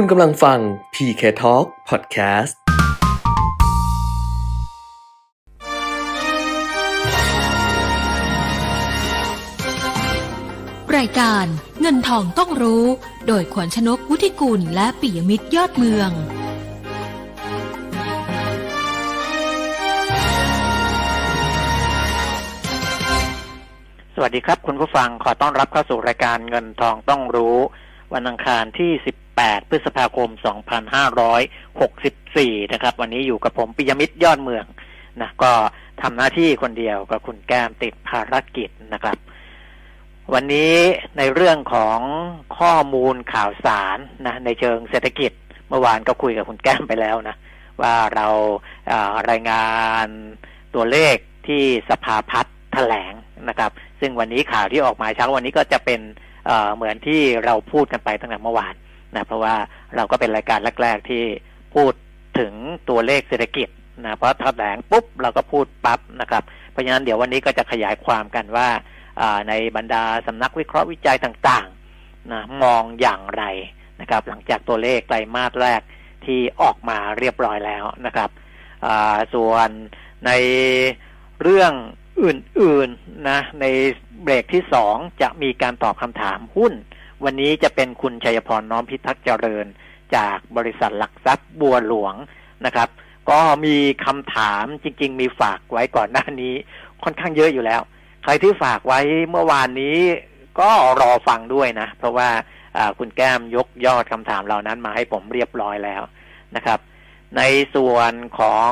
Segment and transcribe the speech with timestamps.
[0.00, 0.58] คุณกำลังฟัง
[0.94, 2.54] PK Talk Podcast
[10.96, 11.44] รายการ
[11.80, 12.84] เงินทองต้องรู้
[13.26, 16.10] โดยขวัญชนกวุฒิกุลและปิยมิตรยอดเมือง
[24.14, 27.58] สวัสดีครับ คุณผู้ฟังขอต้อนรับเข้าสู่รายการเงินทองต้องรู้
[28.14, 28.90] วันอังคารที่
[29.32, 30.28] 18 พฤษภาคม
[31.86, 34.64] 2564 นะครับ วันนี้อยู่กับผมปิยมิตรยอดเมือง
[35.20, 35.52] นะก็
[36.02, 39.16] ทำหน้าที่คนเดียวกับคุณแก้มติดภารกิจนะครับ
[40.34, 40.74] วันนี้
[41.18, 41.98] ในเรื่องของ
[42.58, 45.32] ข้อมูลข่าวสารนะในเชิงเศรษฐกิจ
[45.68, 47.36] เมื่อวานก็คุยกับคุณแก้มไปแล้วนะ
[47.80, 48.26] ว่าเรา
[49.30, 49.66] รายงา
[50.04, 50.06] น
[50.74, 51.16] ตัวเลข
[51.46, 53.12] ที่สภาพัฒน์แถลง
[53.48, 56.00] นะครับ ซึ่งวันนี้ข่าวที่ออกมาเช้าวันนี้ก็จะเป็น
[56.74, 58.74] เหมือนที่เราพูดกันไปตั้งแต่เมื่อวาน
[59.14, 59.54] นะเพราะว่า
[59.96, 61.24] เราก็เป็นรายการแรก ๆ ที่
[61.74, 61.92] พูด
[62.38, 62.52] ถึง
[62.88, 63.68] ตัวเลขเศรษฐกิจ
[64.04, 68.68] นะเพราะแถลงปุ๊บเราก็พูดปั๊บนะครับ เพราะฉะนั้นเดี๋ยววันนี้ก็จะขยายความกันว่า
[69.48, 73.44] ในบรรดาสำนักวิเคราะห์วิจัยต่างๆนะมองอย่างไร
[74.00, 75.80] นะครับ หลังจากตัวเลขไตรมาสแรก
[76.24, 78.30] ที่ออกมาเรียบร้อยแล้วนะครับ
[79.34, 79.68] ส่วน
[80.26, 80.30] ใน
[81.42, 81.72] เรื่อง
[82.22, 83.64] อื่นๆนะใน
[84.22, 86.72] เบรกที่สองจะมีการตอบคำถามหุ้น
[87.24, 89.66] วันนี้จะเป็นคุณชัยพรน้อมพิทักษ์เจริญ
[90.16, 92.14] จากบริษัทหลักทรัพย์บัวหลวง
[92.66, 92.88] นะครับ
[93.30, 96.54] ก็มีคำถามจริง ๆ มีฝากไว้ก่อนหน้านี้
[97.04, 97.80] ค่อนข้างเยอะอยู่แล้ว
[98.22, 99.00] ใครที่ฝากไว้
[99.30, 99.98] เมื่อวานนี้
[100.60, 102.28] ก็รอฟังด้วยนะ เพราะว่า
[102.98, 106.02] คุณแก้มยกยอดคำถามเหล่านั้นมาให้ผมเรียบร้อยแล้ว
[106.56, 106.78] นะครับ
[107.36, 107.42] ใน
[107.74, 108.70] ส่วนของ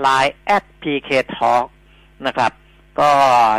[0.00, 1.54] ไลน์แอด PK Talk
[2.26, 2.52] นะครับ
[3.00, 3.10] ก็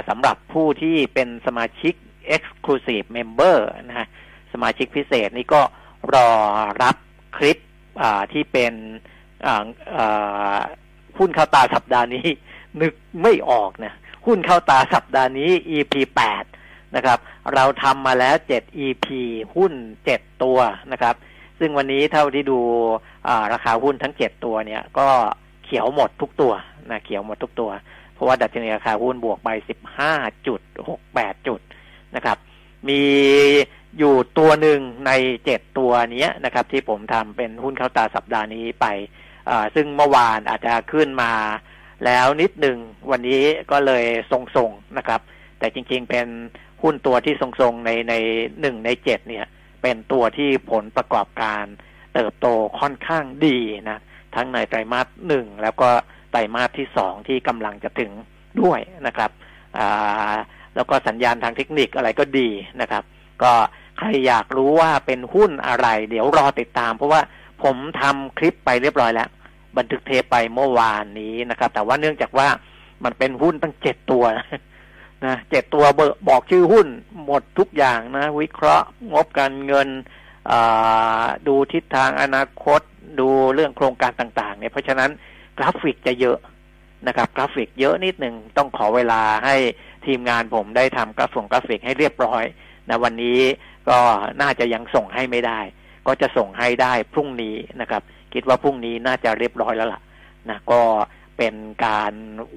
[0.10, 1.94] สำหรับผู้ที่เป็นสมาชิก
[2.36, 4.08] Exclusive Member นะฮะ
[4.54, 5.62] สมาชิกพิเศษนี่ก็
[6.14, 6.30] รอ
[6.84, 6.96] รับ
[7.38, 7.58] คลิป
[8.34, 8.74] ที่เป็น
[11.18, 12.28] หุ้นเข้าตาสัปดาห์นี้
[12.82, 13.94] นึกไม่ออกนะ
[14.26, 16.44] หุ้นเข้าตาสัปดาห์นี้ EP แปด
[16.96, 17.20] นะครับ
[17.54, 19.08] เราทำมาแล้วเจ็ด EP
[19.56, 19.74] หุ้น
[20.06, 20.60] เจ็ดตัว
[20.92, 21.16] นะครับ
[21.60, 22.60] ซึ่งวันนี้เท่าที่ดู
[23.54, 25.08] ราคาหุ้นทั้งเจ็ดตัวเนี่ย ก็
[25.64, 26.54] เขียวหมดทุกตัว
[26.90, 27.70] นะเขียวหมดทุกตัว
[28.18, 30.14] เพราะว่าดัชนีราคาหุ้นบวกไปสิบห้า
[30.48, 31.60] จุดหกแปดจุด
[32.16, 32.38] นะครับ
[32.90, 33.04] มี
[33.98, 35.12] อยู่ตัวหนึ่งใน
[35.46, 38.86] เจ็ดตัวนี้นะครับ ที่ผมทำเป็นหุ้นเข้าตาสัปดาห์นี้ไป
[39.76, 41.34] ซึ่งเมื่อวานอาจจะขึ้นมา
[42.06, 42.78] แล้วนิดหนึ่ง
[43.12, 43.42] วันนี้
[43.72, 45.22] ก็เลยทรงๆนะครับ
[45.60, 46.28] แต่จริงๆเป็น
[46.82, 48.14] หุ้นตัวที่ทรงๆในใน
[48.62, 49.46] หนึ่งในเจ็ดเนี่ย
[49.82, 51.64] เป็นตัวที่ผลประกอบการ
[52.14, 52.48] เติบโต
[52.80, 54.00] ค่อนข้างดีนะ
[54.36, 55.90] ทั้งในไตรมาสหนึ่งแล้วก็
[56.38, 58.12] รมาสที่สองที่กำลังจะถึง
[58.62, 59.32] ด้วยนะครับ
[60.76, 62.50] แล้วก็สัญญาณทางเทคนิคอะไรก็ดี
[62.82, 63.04] นะครับ
[63.44, 63.54] ก็
[63.98, 67.22] ใครอยากรู้ว่าเป็นหุ้นอะไร เดี๋ยวรอติดตาม เพราะว่า
[67.64, 69.30] ผมทำคลิปไปเรียบร้อยแล้ว
[69.78, 72.48] บันทึกเทปไปเมื่อวานนี้นะครับ แต่ว่าเนื่องจากว่า
[73.04, 74.26] มันเป็นหุ้นตั้งเจ็ดตัว
[75.26, 75.86] นะเจ็ดตัว
[76.30, 76.88] บอกชื่อหุ้น
[77.26, 79.90] หมดทุกอย่างนะ วิเคราะห์งบการเงิน
[81.48, 82.82] ดูทิศทางอนาคต
[83.20, 85.12] ดูเรื่องโครงการต่าง ๆ เนี่ยเพราะฉะนั้น
[85.58, 86.38] กราฟิกจะเยอะ
[87.08, 89.56] นะครับ กราฟิกเยอะนิดหนึ่งต้องขอเวลาให้
[90.06, 92.44] ทีมงานผมได้ทำกราฟิกกราฟิกให้เรียบร้อย
[92.90, 93.40] นะวันนี้
[93.90, 94.00] ก็
[94.42, 95.60] น่าจะยังส่งให้ไม่ได้
[96.08, 98.02] ก็จะส่งให้ได้พรุ่งนี้นะครับ
[98.34, 100.02] คิดว่าพรุ่งนี้น่าจะเรียบร้อยแล้วล่ะ
[100.50, 100.82] นะก็
[101.38, 102.14] เป็นการ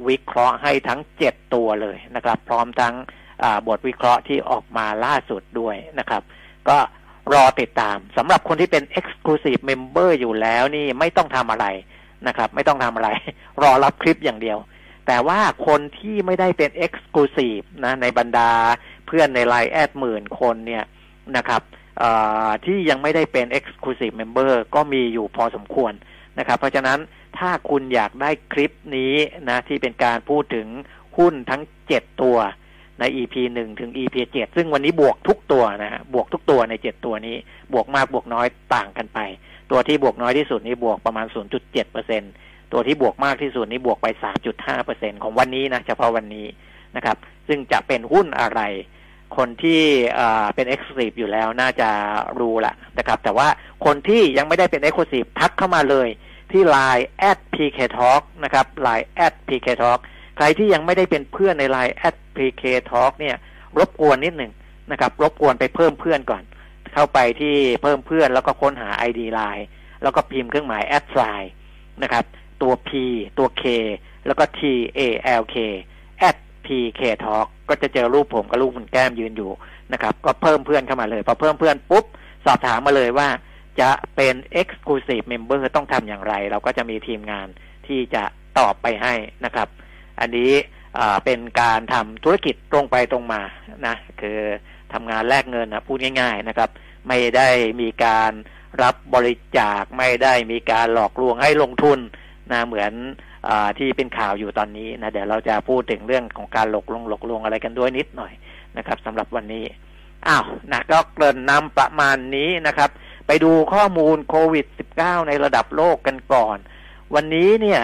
[0.09, 2.94] วิเคราะห์ให้ทั้งเจ็ดตัวเลยนะครับ พร้อมทั้ง
[3.69, 6.22] บทวิเคราะห์ที่ออกมาล่าสุดด้วยนะครับ
[6.69, 6.78] ก็
[7.33, 11.66] รอติดตามสำหรับคนที่เป็น Exclusive Member อยู่แล้วนี่ไม่ต้องทำอะไร
[12.26, 13.08] นะครับ ไม่ต้องทำอะไร
[13.62, 14.58] รอรับคลิปอย่างเดียว
[15.06, 18.50] แต่ว่าคนที่ไม่ได้เป็น Exclusive นะในบรรดา
[19.06, 20.84] เพื่อนในไลน์แอดหมื่นคนเนี่ย
[21.36, 21.62] นะครับ
[22.64, 25.92] ที่ยังไม่ได้เป็น Exclusive Member ก็มีอยู่พอสมควร
[26.38, 26.98] นะครับ เพราะฉะนั้น
[27.38, 29.14] ถ้าคุณอยากได้คลิปนี้
[29.48, 30.66] นะที่เป็นการพูดถึง
[31.19, 32.36] หุ้นทั้งเจ็ดตัว
[33.00, 37.36] ใน EP หนึ่งถึง EP เจ็ดซึ่งวันนี้บวกทุกตัวนะฮะบวกทุกตัวในเจ็ดตัวนี้
[37.72, 39.18] บวกมากบวกน้อยต่างกันไป
[39.71, 42.22] ตัวที่บวกน้อยที่สุดนี้บวกประมาณ 0.7เปอร์เซ็น
[42.72, 44.07] ตัวที่บวกมากที่สุดนี้บวกไป
[44.47, 46.47] 3.5เปอร์เซ็นของวันนี้นะเฉพาะวันนี้
[46.97, 47.17] นะครับ
[47.49, 48.61] ซึ่งจะเป็นหุ้นอะไร
[49.37, 49.83] คนที่
[50.55, 51.89] เป็น Exclusive อยู่แล้วน่าจะ
[52.39, 53.49] รู้ละนะครับ แต่ว่า
[53.84, 56.09] คนที่ยังไม่ได้เป็น Exclusive ทักเข้ามาเลย
[56.53, 59.99] ที่ Line at pk talk นะครับ Line at pk talk
[60.37, 63.37] ใครที่ยังไม่ได้เป็นเพื่อนใน Line at pk talk เนี่ย
[63.78, 64.53] รบกวนนิดหนึ่ง
[64.91, 66.43] นะครับ รบกวนไปเพิ่มเพื่อนก่อน
[66.95, 69.65] เข้าไปที่เพิ่มเพื่อนแล้วก็ค้นหา ID Line
[70.03, 71.45] แล้วก็พิมพ์เครื่องหมาย at sign
[72.03, 72.25] นะครับ
[72.63, 72.91] ตัว P
[73.39, 73.65] ตัว K
[74.27, 74.60] แล้วก็ T
[74.98, 75.01] A
[75.41, 75.57] L K
[76.28, 79.51] at pk talk ก็จะเจอรูปผมกับรูปคุณแก้มยืนอยู่
[79.92, 82.04] นะครับ ก็เพิ่มเพื่อนเข้ามาเลยพอเพิ่มเพื่อนปุ๊บ
[82.47, 83.28] สอบถามมาเลยว่า
[83.81, 87.47] จะเป็น Exclusive Member ต้องทำอย่างไร เราก็จะมีทีมงาน
[87.86, 88.22] ที่จะ
[88.59, 89.15] ตอบไปให้
[89.45, 89.69] นะครับ
[90.21, 90.53] อันนี้
[91.25, 93.43] เป็นการทำธุรกิจตรงไปตรงมา
[93.86, 94.41] นะ คือ
[94.95, 96.71] ทำงานแลกเงินนะพูดง่าย ๆนะครับ
[97.09, 97.48] ไม่ได้
[97.81, 98.33] มีการ
[98.83, 101.98] รับบริจาคไม่ได้มีการหลอกลวงให้ลงทุน
[102.53, 102.92] นะเหมือน
[103.48, 108.33] อที่เป็นข่าวอยู่ตอนนี้นะเดี๋ยวเราจะพูดถึงเรื่องของการหลอกลวงหลอกลวงอะไรกันด้วยนิดหน่อย
[108.77, 109.65] นะครับสำหรับวันนี้
[110.27, 112.91] อ้าวนะก็เกริ่นนำประมาณนี้นะครับ
[113.27, 114.66] ไปดูข้อมูลโควิด
[114.97, 116.57] -19 ในระดับโลกกันก่อน
[117.15, 117.81] วันนี้เนี่ย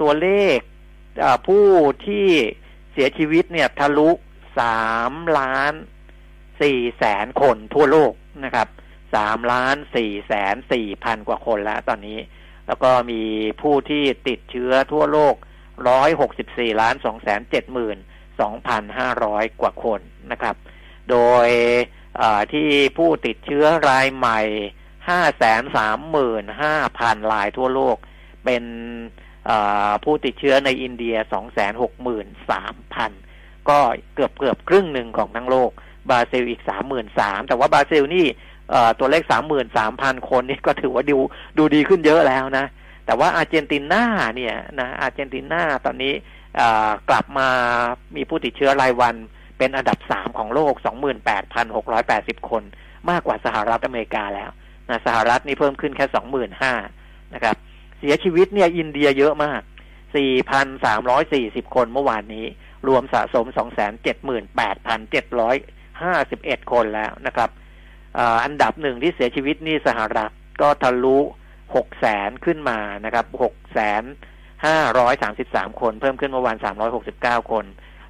[0.00, 0.58] ตัวเลข
[1.46, 1.66] ผู้
[2.06, 2.26] ที่
[2.92, 4.10] เสียชีวิตเนี่ยทะลุ
[4.58, 5.72] สามล้าน
[6.62, 8.12] สี่แสนคนทั่วโลก
[8.44, 8.68] นะครับ
[9.14, 12.18] สามล้านสี่แสนสี่พันกว่าคนแล้วตอนนี้
[12.66, 13.22] แล้วก็มี
[13.62, 15.34] ผู้ที่ติดเชื้อทั่วโลก
[15.88, 17.98] ร้อยหกสิบสี่ล้านสองแสนเจ็ดหมื่น
[18.40, 20.00] สองพันห้าร้อยกว่าคน
[20.32, 20.56] นะครับ
[21.10, 21.16] โด
[21.46, 21.48] ย
[22.52, 22.68] ที่
[22.98, 24.40] ผู้ติดเชื้อรายใหม่
[25.08, 27.96] ห้าแสนสามหมื่นห้าพันรายทั่วโลก
[28.44, 28.64] เป็น
[30.04, 33.12] ผู้ติดเชื้อในอินเดียสองแสนหกหมื่นสามพัน
[33.68, 33.78] ก็
[34.14, 35.70] เกือบเกือบครึ่งหนึ่งของทั้งโลก
[36.10, 38.26] บราซิลอีกสามหมื่นสามแต่ว่าบราซิลนี่
[38.98, 41.18] ตัวเลขสามหมื่นสามพันคนนี่ก็ถือว่าดู
[41.58, 42.66] ดูดีขึ้นเยอะแล้วนะ
[43.06, 44.04] แต่ว่าอาร์เจนตินา
[44.36, 46.12] เนี่ยนะอาร์เจนตินาตอนนี้
[47.08, 47.48] กลับมา
[48.16, 49.14] มีผู้ติดเชื้อรายวัน
[49.58, 52.62] เป็นอันดับสามของโลกสองหมื่นแปดพันหกร้อยแปดสิบคน
[53.10, 54.50] มากกว่าสหรัฐอเมริกาแล้ว
[54.88, 56.72] นะสหรัฐนี่เพิ่มขึ้นแค่สองหมื่นห้า
[57.34, 57.56] นะครับ
[57.98, 59.60] เสียชีวิตเนี่ยอินเดียเยอะมาก
[60.16, 62.46] สี่พันสามร้อยสี่สิบคนเมื่อวานนี้
[62.88, 65.56] รวมสะสมสองแสนเจ็ดหมื่นแปดพันเจ็ดร้อย
[66.02, 67.50] ห้าสิบเอ็ดคนแล้วนะครับ
[68.44, 70.30] อันดับหนึ่งที่เสียชีวิตนี่สหรัฐ
[70.60, 71.18] ก็ทะลุ
[71.74, 74.02] หกแสนขึ้นมานะครับหกแสน
[74.66, 77.64] ห้าร้อยสามสิบสามคน เพิ่มขึ้นเมื่อวานสามร้อยหกสิบเก้าคน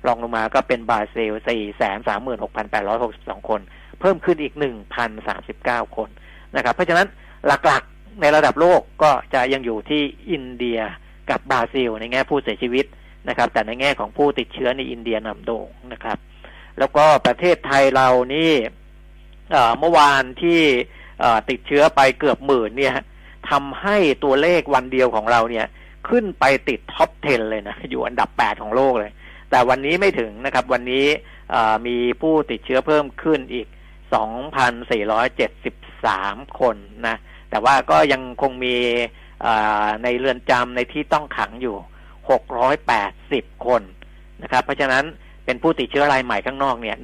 [0.07, 3.61] รองลงมาก็เป็นบราซิลสี่แสนสามหมื่นหกพันแปดร้อยหกสิบสองคน
[4.01, 6.09] เพิ่มขึ้นอีกหนึ่งพันสามสิบเก้าคน
[6.57, 7.09] นะครับ เพราะฉะนั้น
[7.47, 10.81] หลักๆในระดับโลกก็จะยังอยู่ที่อินเดีย
[11.31, 12.87] กับบราซิล ในแง่ผู้เสียชีวิต
[13.29, 16.19] นะครับ แต่ในแง่ของผู้ติดเชื้อในอินเดียนำโด่งนะครับ
[16.79, 18.53] แล้วก็ประเทศไทยเรานี่
[19.79, 20.61] เมื่อวานที่
[21.51, 22.97] ติดเชื้อไปเกือบหมื่นเนี่ย
[23.51, 25.67] ทำให้ตัวเลขวันเดียวของเราเนี่ย
[26.09, 29.13] ขึ้นไปติดท็อป 10 เลยนะ อยู่อันดับ 8 ของโลกเลย
[29.51, 31.07] แต่วันนี้ไม่ถึงนะครับ วันนี้
[31.87, 33.67] มีผู้ติดเชื้อเพิ่มขึ้นอีก
[35.33, 36.77] 2,473 คน
[37.07, 37.17] นะ
[37.51, 38.77] แต่ว่าก็ยังคงมี
[40.03, 41.77] ในเรือนจำในที่ต้องขังอยู่
[42.71, 43.83] 680 คน
[44.43, 45.05] นะครับ เพราะฉะนั้น
[45.45, 46.97] เป็นผู้ติดเชื้อรายใหม่ข้างนอกเนี่ย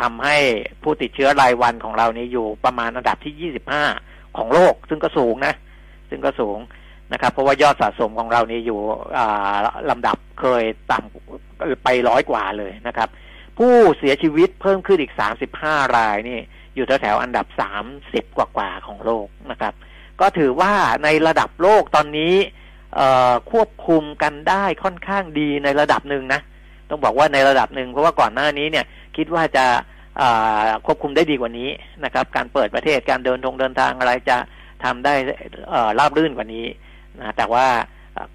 [0.00, 0.36] ทำให้
[0.82, 3.52] ผู้ติดเชื้อรายวันของเรานี้อยู่ประมาณอันดับที่
[3.98, 5.54] 25ของโลก ซึ่งก็สูงนะ
[6.10, 6.58] ซึ่งก็สูง
[7.12, 8.78] นะครับ เพราะว่ายอดสะสมของเรานี้อยู่
[9.90, 13.08] ลำดับเคยต่ำไปร้อยกว่าเลยนะครับ
[13.58, 15.12] ผู้เสียชีวิตเพิ่มขึ้นอีก
[15.54, 16.40] 35รายนี่
[16.74, 17.46] อยู่แถวๆอันดับ
[17.92, 19.74] 30กว่าๆของโลกนะครับ
[20.20, 20.72] ก็ถือว่า
[21.04, 22.34] ในระดับโลกตอนนี้
[23.50, 26.40] ควบคุมกันได้ค่อนข้างดีในระดับหนึ่งนะ
[26.90, 28.84] ต้องบอกว่าในระดับหนึ่งเพราะว่าก่อนหน้านี้เนี่ย
[29.16, 29.66] คิดว่าจะ
[30.86, 31.70] ควบคุมได้ดีกว่านี้
[32.04, 34.36] นะครับ การเปิดประเทศการเดินทงเดินทางอะไรจะ
[34.84, 35.14] ทำได้
[35.98, 36.66] ราบรื่นกว่านี้
[37.20, 37.66] นะแต่ว่า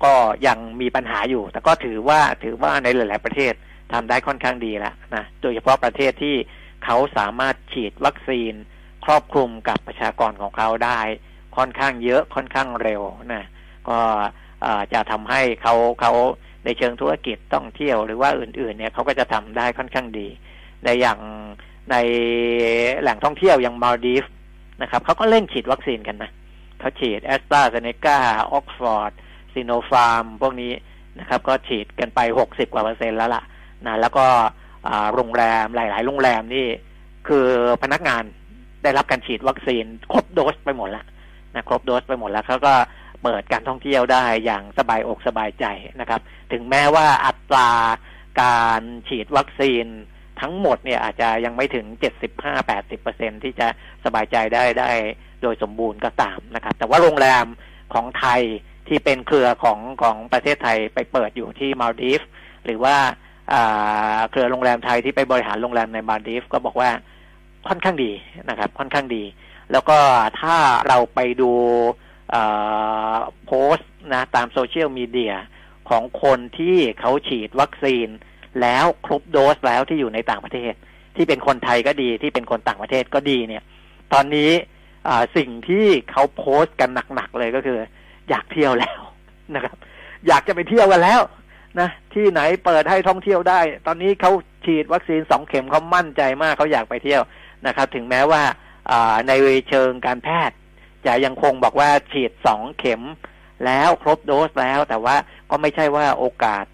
[0.03, 0.13] ก็
[0.47, 3.53] ยังมีปัญหาอยู่ แต่ก็ถือว่าถือว่าในหลาย ๆ ประเทศ
[3.93, 6.35] ทำได้ค่อนข้างดีแล้วนะโดยเฉพาะประเทศที่
[6.85, 8.53] เขาสามารถฉีดวัคซีน
[9.05, 10.99] ครอบคลุมกับประชากรของเขาได้
[11.57, 13.01] ค่อนข้างเยอะค่อนข้างเร็ว
[13.33, 13.45] นะ
[13.89, 13.99] ก็
[14.93, 16.13] จะทำให้เขาเขา
[16.65, 20.27] ในเชิงธุรกิจต้องเที่ยวหรือว่าอื่น ๆ เนี่ยเขาก็จะทำได้ค่อนข้างดี
[20.83, 21.19] ในอย่าง
[21.91, 21.95] ใน
[23.01, 24.25] แหล่งท่องเที่ยวอย่างมาลดีฟ
[24.81, 26.31] นะครับเขาก็เร่งฉีดวัคซีนกันนะ
[26.79, 28.17] เขาฉีดแอสตราเซเนกา
[28.51, 29.11] ออกซ์ฟอร์ด
[29.53, 30.71] ซีโนฟาร์มพวกนี้
[31.19, 33.43] นะครับ ก็ฉีดกันไปหกสิบกว่าเปอร์เซ็นต์แล้วล่ะ
[33.85, 34.25] นะแล้วก็
[35.13, 36.67] โรงแรมหลาย ๆ โรงแรมนี่
[37.27, 37.47] คือ
[37.83, 38.23] พนักงาน
[38.83, 41.05] ได้รับการฉีดวัคซีนครบโดสไปหมดแล้ว
[41.55, 42.73] นะครบโดสไปหมดแล้วเขาก็
[43.23, 45.65] เปิดการท่องเที่ยวได้อย่างสบายอกสบายใจ
[45.99, 47.69] นะครับ ถึงแม้ว่าอัตรา
[48.41, 49.85] การฉีดวัคซีน
[50.41, 51.85] ทั้งหมดเนี่ยอาจจะยังไม่ถึง
[52.65, 53.67] 75-80%ที่จะ
[54.05, 54.91] สบายใจได้ได้
[55.41, 57.45] โดยสมบูรณ์ก็ตามนะครับ แต่ว่าโรงแรม
[57.93, 58.41] ของไทย
[58.87, 62.21] ที่เป็นเครือของของประเทศไทยไปเปิดอยู่ที่มาลดีฟ
[62.65, 62.95] หรือว่า
[64.31, 66.89] เครือโรงแรมไทยที่ไปบริหารโรงแรมในมาลดีฟก็บอกว่า
[67.67, 68.11] ค่อนข้างดี
[68.49, 69.23] นะครับ ค่อนข้างดี
[69.71, 69.97] แล้วก็
[70.41, 70.55] ถ้า
[70.87, 71.51] เราไปดู
[73.45, 75.33] โพสต์นะตามโซเชียลมีเดีย
[75.89, 78.07] ของคนที่เขาฉีดวัคซีน
[78.61, 80.73] แล้วครบโดสแล้วที่อยู่ในต่างประเทศ
[81.15, 83.63] ที่เป็นคนไทยก็ดีที่เป็นคนต่างประเทศก็ดีเนี่ย
[84.13, 84.51] ตอนนี้
[85.37, 87.79] สิ่งที่เขาโพสต์กันหนักๆเลยก็คือ
[88.29, 88.99] อยากเที่ยวแล้ว
[89.55, 89.75] นะครับ
[90.27, 91.21] อยากจะไปเที่ยวกันแล้ว
[91.79, 94.31] นะที่ไหนเปิดให้ท่องเที่ยวได้ ตอนนี้เขา
[94.65, 97.23] ฉีดวัคซีนสองเข็มเขามั่นใจมากเขาอยากไปเที่ยว
[97.67, 98.41] นะครับ ถึงแม้ว่า
[99.27, 99.33] ใน
[99.69, 100.57] เชิงการแพทย์
[101.07, 103.01] จะยังคงบอกว่าฉีดสองเข็ม
[103.65, 105.15] แล้วครบโดสแล้ว แต่ว่า
[105.49, 106.65] ก็ไม่ใช่ว่าโอกาส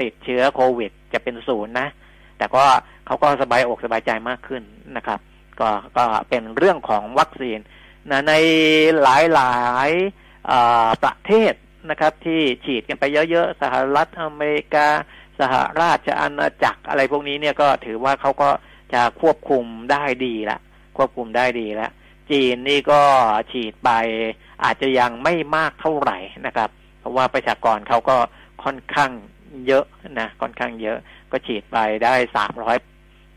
[0.00, 1.88] ติดเชื้อโควิด จะเป็นศูนย์นะ
[2.38, 2.64] แต่ก็
[3.06, 4.62] เขาก็สบายอกสบายใจมากขึ้น
[4.96, 5.20] นะครับ
[5.60, 7.58] ก็ก็เป็นเรื่องของวัคซีน
[8.10, 8.34] นะใน
[9.02, 9.56] หลายหลา
[9.88, 9.90] ย
[11.04, 11.54] ประเทศ
[11.90, 14.88] นะครับ ที่ฉีดกันไปเยอะๆ สหรัฐอเมริกา
[15.40, 18.50] สหราชอาณาจักรอะไรพวกนี้เนี่ยก็ถือว่าเขาก็
[18.94, 20.58] จะควบคุมได้ดีละ
[20.96, 21.90] ควบคุมได้ดีแล้ว
[22.30, 23.00] จีนนี่ก็
[23.52, 23.90] ฉีดไป
[24.64, 28.16] อาจจะยังไม่มากเท่าไหร่นะครับ เพราะว่าประชากรเขาก็
[28.64, 29.10] ค่อนข้าง
[29.66, 29.84] เยอะ
[30.20, 30.98] นะค่อนข้างเยอะ
[31.32, 32.76] ก็ฉีดไปได้สามร้อย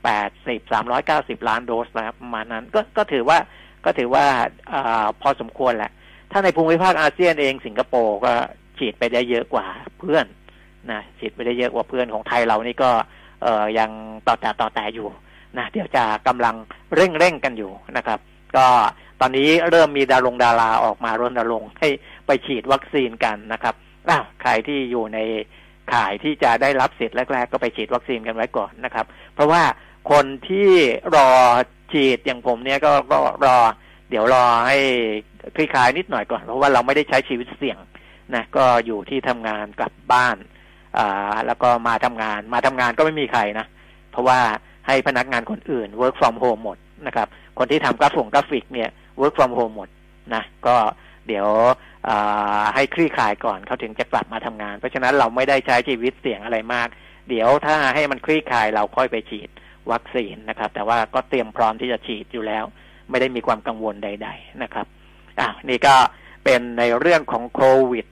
[0.03, 3.37] แปดสิบสามร้อยเก้าสิบล้านโดสนะครับประมาณนั้นก็ก็ถือว่า
[3.85, 4.25] ก็ถือว่า
[4.71, 4.73] อ
[5.21, 5.91] พอสมควรแหละ
[6.31, 8.33] ถ้าในภูมิภาคอาเซียนเองสิงคโปร์ก็
[8.77, 9.65] ฉีดไปได้เยอะกว่า
[9.99, 10.25] เพื่อน
[10.91, 12.91] นะฉีดไปได้เยอะกว่าเพื่อนของไทยเรานี่ก็
[13.43, 13.89] เออยัง
[14.27, 15.07] ต่อแต่ต่อแต่อยู่
[15.57, 16.55] นะเดี๋ยวจะกำลัง
[16.95, 18.19] เร่งเร่งกันอยู่นะครับ
[18.55, 18.65] ก็
[19.21, 21.89] ตอนนี้เริ่มมีดารงดาราออกมารณรงค์ให้
[22.27, 23.75] ไปฉีดวัคซีนกันนะครับ
[24.09, 25.19] อ้าวใครที่อยู่ใน
[25.93, 29.63] ข่ายที่จะได้รับสิทธิ์แรก ๆ ก็ไปฉีดวัคซีนกันไว้ก่อนนะครับ เพราะว่า
[30.11, 30.69] คนที่
[31.15, 31.29] รอ
[31.91, 33.57] ฉีดอย่างผมเนี่ยก็ก็รอ
[34.09, 34.77] เดี๋ยวรอให้
[35.55, 37.77] คลี่คลายนิดหน่อยก่อน เพราะว่าเราไม่ได้ใช้ชีวิตเสี่ยง
[38.35, 40.37] นะก็อยู่ที่ทำงานกลับบ้าน
[40.97, 43.65] อ่าแล้วก็มาทำงานมาทำงานก็ไม่มีใครนะ
[44.11, 44.39] เพราะว่า
[44.87, 47.27] ให้พนักงานคนอื่น work from home หมด นะครับ
[47.57, 48.89] คนที่ทำกราฟิกกราฟิกเนี่ย
[49.19, 49.89] work from home หมด
[50.33, 50.75] นะก็
[51.27, 51.47] เดี๋ยว
[52.75, 56.87] ให้คลี่คลายก่อนเขาถึงจะกลับมาทำงาน เพราะฉะนั้นเราไม่ได้ใช้ชีวิตเสี่ยงอะไรมาก
[57.29, 59.49] เดี๋ยวถ้าให้มันคลี่คลายเราค่อยไปฉีด
[59.91, 62.63] วัคซีนนะครับ แต่ว่าก็เตรียมพร้อมที่จะฉีดอยู่แล้ว
[63.09, 64.85] ไม่ได้มีความกังวลใด ๆนะครับ
[65.39, 65.95] อ่านี่ก็
[66.43, 67.61] เป็นในเรื่องของโค
[67.91, 68.05] วิด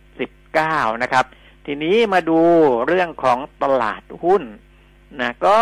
[0.48, 1.25] -19 นะครับ
[1.65, 2.39] ทีนี้มาดู
[2.88, 4.44] เรื่องของตลาดหุ้น
[5.22, 5.60] นะก็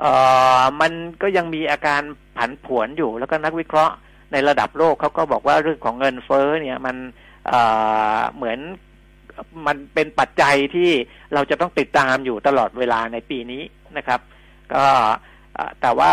[0.00, 0.12] เอ่
[0.60, 0.92] อมัน
[1.22, 2.02] ก็ยังมีอาการ
[2.36, 3.94] ผันผวนอยู่ แล้วก็นักวิเคราะห์
[4.32, 6.96] ในระดับโลกเขาก็บอกว่าเรื่องของเงินเฟ้อเนี่ยมัน
[7.46, 7.60] เอ่
[8.16, 8.58] อเหมือน
[9.66, 10.90] มันเป็นปัจจัยที่
[11.34, 13.62] เราจะต้องติดตามอยู่ตลอดเวลาในปีนี้
[13.96, 14.20] นะครับ
[14.74, 14.84] ก็
[15.80, 16.12] แต่ว่า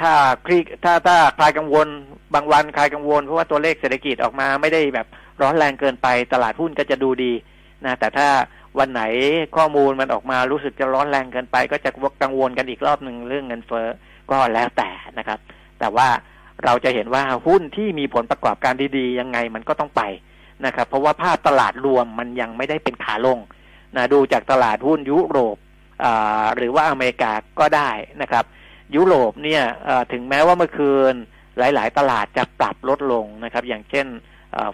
[0.00, 0.12] ถ้า
[0.46, 1.88] คลีถ้าถ้าคลายกังวล
[2.34, 5.06] บางวันคลายกังวลเพราะว่าตัวเลขเศรษฐกิจออกมาไม่ได้แบบ
[5.40, 7.32] ร้อนแรงเกินไปตลาดหุ้นก็จะดูดี
[7.84, 8.28] นะแต่ถ้า
[8.78, 9.02] วันไหน
[9.56, 11.90] ข้อมูลมันออกมารู้สึกจะร้อนแรงเกินไป ก็จะ
[12.22, 13.86] กังวลกันอีกรอบหนึ่งเรื่องเงินเฟ้อ
[14.30, 15.38] ก็แล้วแต่นะครับ
[15.80, 16.08] แต่ว่า
[16.64, 20.02] เราจะเห็นว่าหุ้นที่มีผลประกอบการดีๆ ยังไงมันก็ต้องไป
[20.66, 23.38] นะครับ เพราะว่าภาพตลาดรวมมันยังไม่ได้เป็นขาลง
[23.96, 25.56] นะดูจากตลาดหุ้นยุโรป
[26.56, 27.90] หรือว่าอเมริกาก็ได้
[28.22, 28.44] นะครับ
[28.96, 29.62] ยุโรปเนี่ย
[30.12, 31.14] ถึงแม้ว่าเมื่อคืน
[31.58, 34.06] หลาย ๆ ตลาดจะปรับลดลงนะครับ อย่างเช่น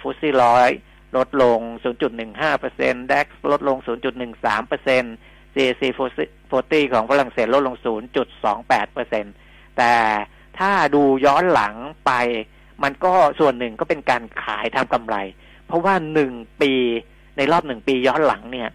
[0.00, 0.68] ฟุตซี่ร้อย
[1.16, 1.58] ลดลง
[2.32, 5.82] 0.15% DAX ลดลง 0.13% CAC
[6.38, 7.76] 40 ของฝรั่งเศสลดลง
[8.56, 9.94] 0.28%แต่
[10.58, 11.74] ถ้าดูย้อนหลัง
[12.06, 12.12] ไป
[12.82, 15.16] มันก็ส่วนหนึ่งก็เป็นการขายทำกำไร
[15.66, 16.72] เพราะว่าหนึ่งปี
[17.36, 18.68] ในรอบหนึ่งปีย้อนหลังเนี่ย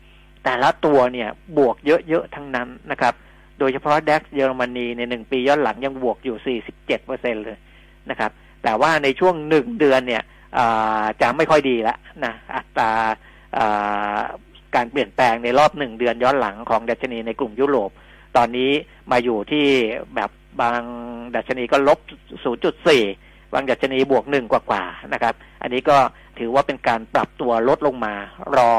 [0.44, 3.14] แต่ละตัวเนี่ยบวกเยอะๆทั้งนั้นนะครับ
[3.60, 7.58] โดยเฉพาะดัคเยอรมนีในหนึ่งปีย้อนหลังยังบวกอยู่ 47เปอร์เซ็นเลย
[8.10, 8.32] นะครับ
[8.64, 10.24] แต่ว่าในช่วงหนึ่งเดือนเนี่ย
[11.22, 12.92] จะไม่ค่อยดีแล้วนะอัตรา
[14.76, 17.92] การเปลี่ยนแปลงในรอบหนึ่งเดือนย้อนหลังของดัชนีในกลุ่มยุโรป
[18.38, 18.72] ตอนนี้
[19.12, 19.66] มาอยู่ที่
[20.16, 20.30] แบบ
[20.62, 20.82] บาง
[21.36, 22.00] ดัชนีก็ลบ
[22.76, 25.98] 0.4 บางดัชนีบวกหนึ่งกว่าๆนะครับ อันนี้ก็
[26.40, 28.14] ถือว่าเป็นการปรับตัวลดลงมา
[28.58, 28.72] รอ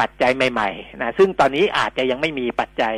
[0.00, 2.94] ปัจจัยใหม่ๆนะซึ่งตอนนี้อาจจะยังไม่มีปัจจัย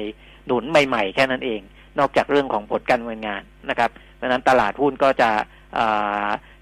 [0.47, 1.61] หนุนใหม่ ๆ แค่นั้นเอง
[1.99, 5.31] นอกจากเรื่องของผลการเงินงานนะครับเพราะนั้นตลาดหุ้นก็จะ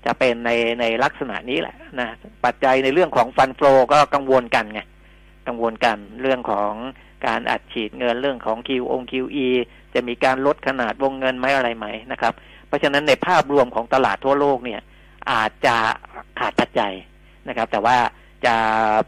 [0.06, 2.08] จะเป็นในในลักษณะนี้แหละนะ
[2.44, 3.60] ปัจจัยในเรื่องของฟันโฟ
[3.92, 4.80] ก็กังวลกันไง
[5.48, 6.72] กังวลกันเรื่องของ
[7.26, 9.48] การอัดฉีดเงินเรื่องของ Q อง QE
[9.94, 12.32] จะมีการลดขนาดวงเงินไหมอะไรไหมนะครับ
[12.66, 14.80] เพราะฉะนั้นในภาพรวมของตลาดทั่วโลกเนี่ย
[15.32, 15.76] อาจจะ
[16.38, 16.92] ขาดปัจจัย
[17.48, 17.98] นะครับ แต่ว่า
[18.46, 18.54] จะ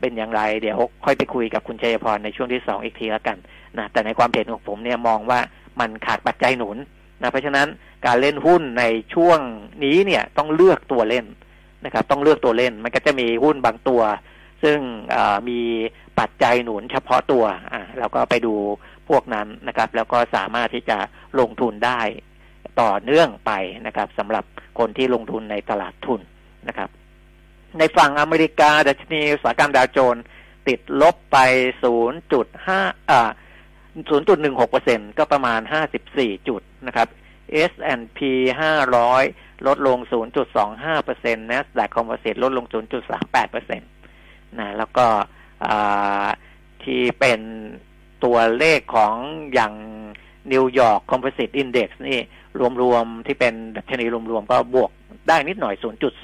[0.00, 3.36] เป็นอย่างไรเดี๋ยวค่อยไปคุยกับคุณชัยพรในช่วงที่สองอีกทีแล้วกัน
[3.78, 5.40] นะแต่ในความเห็นของผมเนี่ยมองว่า
[5.80, 6.76] มันขาดปัจจัยหนุน
[7.22, 7.66] นะเพราะฉะนั้น
[8.06, 9.40] การเล่นหุ้นในช่วง
[9.84, 11.26] นี้เนี่ยต้องเลือกตัวเล่น
[11.84, 14.02] นะครับ ต้องเลือกตัวเล่น มันก็จะมีหุ้นบางตัว
[14.62, 14.78] ซึ่ง
[15.48, 15.60] มี
[16.18, 18.54] ปัจจัยหนุนเฉพาะตัวอ่าเราก็ไปดู
[19.08, 20.98] พวกนั้นนะครับ แล้วก็สามารถที่จะ
[21.40, 22.00] ลงทุนได้
[22.80, 23.52] ต่อเนื่องไป
[23.86, 24.44] นะครับสำหรับ
[24.78, 26.20] คนที่ลงทุนในตลาดทุน
[26.68, 26.90] นะครับ
[27.78, 30.24] ในฝั่งอเมริกาดัชนีสากรรมดาวโจนส์
[30.68, 31.38] ติดลบไป
[32.24, 33.30] 0.5อ่า
[34.08, 35.60] 0.16%ก็ประมาณ
[36.04, 37.08] 54 จุดนะครับ
[37.70, 38.20] S&P
[38.96, 39.98] 500 ลดลง
[40.74, 45.06] 0.25% NASDAQ Composite ลดลง 0.38%นะแล้วก็
[46.84, 47.40] ที่เป็น
[48.24, 49.14] ตัวเลขของ
[49.52, 49.74] อย่าง
[50.52, 52.20] นิวยอร์กคอมเพรสิตอินเด็กซ์นี่
[52.82, 54.90] รวมๆ ที่เป็นดัชนีรวมๆ ก็บวก
[55.28, 55.74] ได้นิดหน่อย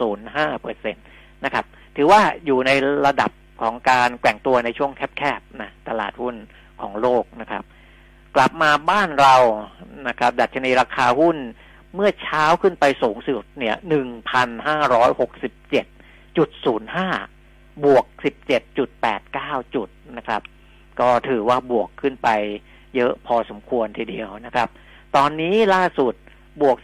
[0.07, 1.01] 0.05เปอร์เซ็นต
[1.45, 1.65] นะครับ
[1.97, 2.71] ถือว่าอยู่ใน
[3.07, 3.31] ระดับ
[3.63, 6.35] ของการแกว่งตัวในช่วงแคบๆนะตลาดหุ้น
[6.81, 7.63] ของโลกนะครับ
[8.35, 9.37] กลับมาบ้านเรา
[10.09, 11.37] นะครับ ดัชนีราคาหุ้น
[11.95, 15.87] เมื่อเช้าขึ้นไปสูงสุดเนี่ยหนึ่งพันห้าร้อยหกสิบเจ็ด
[16.37, 17.09] จุดศูนย์ห้า
[17.85, 20.43] บวกสิบเจ็ดจุดแปดเก้าจุดนะครับ
[21.01, 22.29] ก็ถือว่าบวกขึ้นไป
[22.97, 24.69] เยอะพอสมควรทีเดียวนะครับ
[25.17, 26.15] ตอนนี้ล่าสุด
[26.63, 26.77] บวก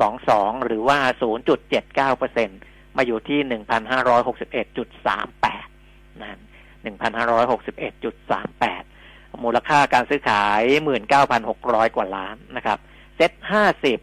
[0.00, 0.98] 12.22 หรือว่า
[1.52, 2.48] 0.79เปอร์เซ็น
[2.96, 3.40] มาอยู่ที่
[4.82, 6.38] 1,561.38 นั่น
[6.84, 8.91] 1,561.38
[9.44, 10.62] มูลค่าการซื้อขาย
[11.30, 12.78] 19,600กว่าล้านนะครับ
[13.16, 13.98] เซ็ต50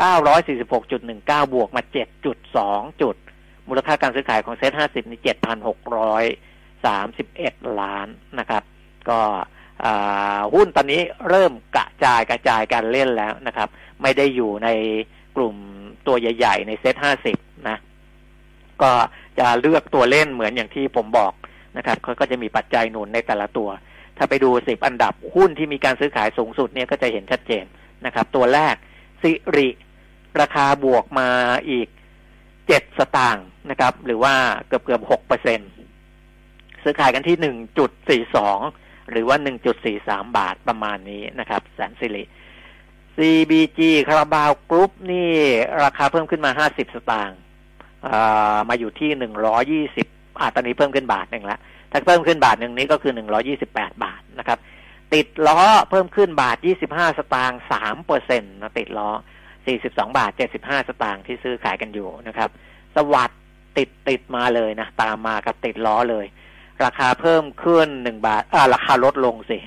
[0.00, 1.82] 946.19บวกมา
[2.42, 3.16] 7.2จุด
[3.68, 5.20] มูลค่าการซื้อขายของเซ็ต50นี่
[7.64, 8.08] 7,631ล้าน
[8.38, 8.62] นะครับ
[9.08, 9.20] ก็
[10.54, 13.68] หุ้นตอนนี้เริ่มกระจายกระจายการเล่นแล้วนะครับ
[14.02, 14.68] ไม่ได้อยู่ใน
[15.36, 15.56] กลุ่ม
[16.06, 17.36] ตัวใหญ่ ๆ ในเซ็ตห้าสิบ
[17.68, 17.78] นะ
[18.82, 18.92] ก็
[19.38, 21.32] จะเลือกตัวเล่นเหมือนอย่างที่ผมบอก
[21.76, 23.68] นะครับเขาก็จะมีปัจจัยหนุนในแต่ละตัว
[24.18, 27.64] ถ้าไปดูสิบอันดับหุ้นที่มีการซื้อขายสูงสุดเนี่ยก็จะเห็นชัดเจน
[28.06, 28.74] นะครับ ตัวแรก
[29.22, 29.68] สิริ
[30.40, 31.28] ราคาบวกมา
[31.70, 31.88] อีก
[32.66, 34.34] เจ็ดสตางค์นะครับ หรือว่า
[34.68, 35.60] เกือบเกือบหกเปอร์เซ็น
[36.82, 38.58] ซื้อขายกันที่หนึ่งจุดสี่สอง
[39.10, 39.36] หรือว่า
[39.82, 42.22] 1.43บาทประมาณนี้นะครับ แสนสิริ
[43.16, 45.30] CBG คาราบาวกรุ๊ปนี่
[45.84, 47.38] ราคาเพิ่มขึ้นมา50สตางค์
[48.68, 49.10] มาอยู่ที่
[49.76, 54.58] 120อ่าตอนนี้เพิ่มขึ้นบาทหนึ่งแล้ว ถ้าเพิ่มขึ้นบาทหนึ่งนี้ก็คือ128บแปดบาทนะครับ
[55.14, 56.56] ติดล้อเพิ่มขึ้นบาท
[56.88, 59.10] 25สตางค์3เปอร์เซ็นต์นะติดล้อ
[59.56, 62.50] 42บสองบาท75สตางค์ที่ซื้อขายกันอยู่นะครับ
[62.96, 63.30] สวัสด
[63.78, 66.26] ติดติดมาเลยนะ ตามมากับติดล้อเลย
[66.84, 69.58] ราคาเพิ่มขึ้นหนึ่งบาทอ่าราคาลดลงสิ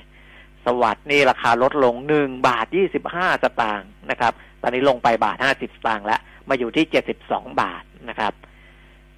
[0.64, 8.32] สวัสด์นี่ราคาลดลงหนึ่งบาทยี่สิบห้าสตางค์นะครับ ตอนนี้ลงไปบาทห้าสิบสตางค์แล้วมาอยู่ที่เจ็ดสิบสองบาทนะครับ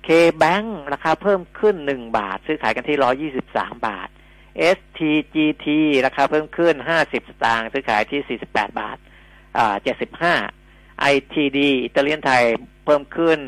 [0.04, 0.62] เคแบง
[0.92, 4.08] ราคาเพิ่มขึ้นหนึ่งบาท ซื้อขายกันที่ร้อยี่สิบสามบาท
[4.76, 5.66] STGT
[6.06, 8.96] ราคาเพิ่มขึ้นห้าสิบสตางค์ซื้อขายที่สี่สิบแปดบาท
[9.58, 10.34] อ่าเจ็ดสิบห้า
[11.12, 12.42] ITD อิตาเลียนไทย
[12.84, 13.38] เพิ่มขึ้น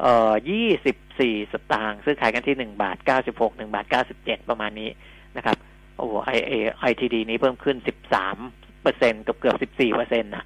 [0.00, 4.90] เอ่อยี่สิบสี่สตางค์ซื้อขายกันที่หนึ่งบาทเก้าสิบหกหนึ่งบาทเก้าสิบเจ็ดประมาณนี้
[5.36, 5.56] นะครับ
[5.96, 8.36] โอ้โหไอเอ ITD นี้เพิ่มขึ้นสิบสาม
[8.82, 10.44] เปอร์เซ็นต์กับเกือบสิบสี่เปอร์เซ็นต์นะ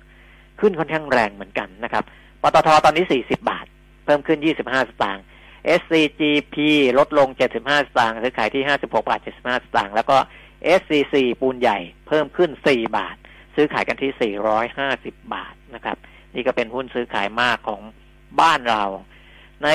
[0.60, 2.04] ขึ้นค่อนข้างแรงเหมือนกันนะครับ
[2.42, 3.66] ปตทตอนนี้สี่สิบบาท
[4.04, 5.24] เพิ่มขึ้นยี่สิบห้าสตางค์
[5.80, 6.56] SCGP
[6.98, 10.16] ลดลงเจ็ดสิบห้าสตางค์ซื้อขายที่ห้าสิบหกบาทเจ็ดสิบห้าสตางค์แล้วก็
[10.80, 13.16] SCC ปูนใหญ่เพิ่มขึ้นสี่บาท
[13.54, 15.96] ซื้อขายกันที่สี่ร้อยห้าสิบบาทนะครับ
[16.34, 17.80] นี่ก็เป็นหุ้นซื้อขายมากของ
[18.40, 18.84] บ้านเรา
[19.64, 19.68] ใน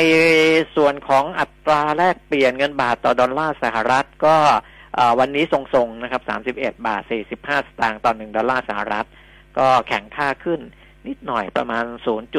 [0.76, 4.38] ส่วนของอัตราแลกเปลี่ยนเงินบาทต่อดอลลาร์สหรัฐก็
[5.19, 6.21] วันนี้ทรงๆนะครับ
[6.56, 7.02] 31 บาท
[7.36, 9.06] 45 สตางค์ต่อ 1 ดอลลาร์สหรัฐ
[9.58, 10.62] ก็แข็งค่าขึ้น
[11.08, 11.86] นิดหน่อยประมาณ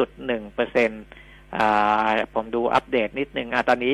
[0.01, 1.03] 0.1เปอร์เซ็นต์
[2.33, 3.93] ผมดูอัปเดตนิดนึงอตอนนี้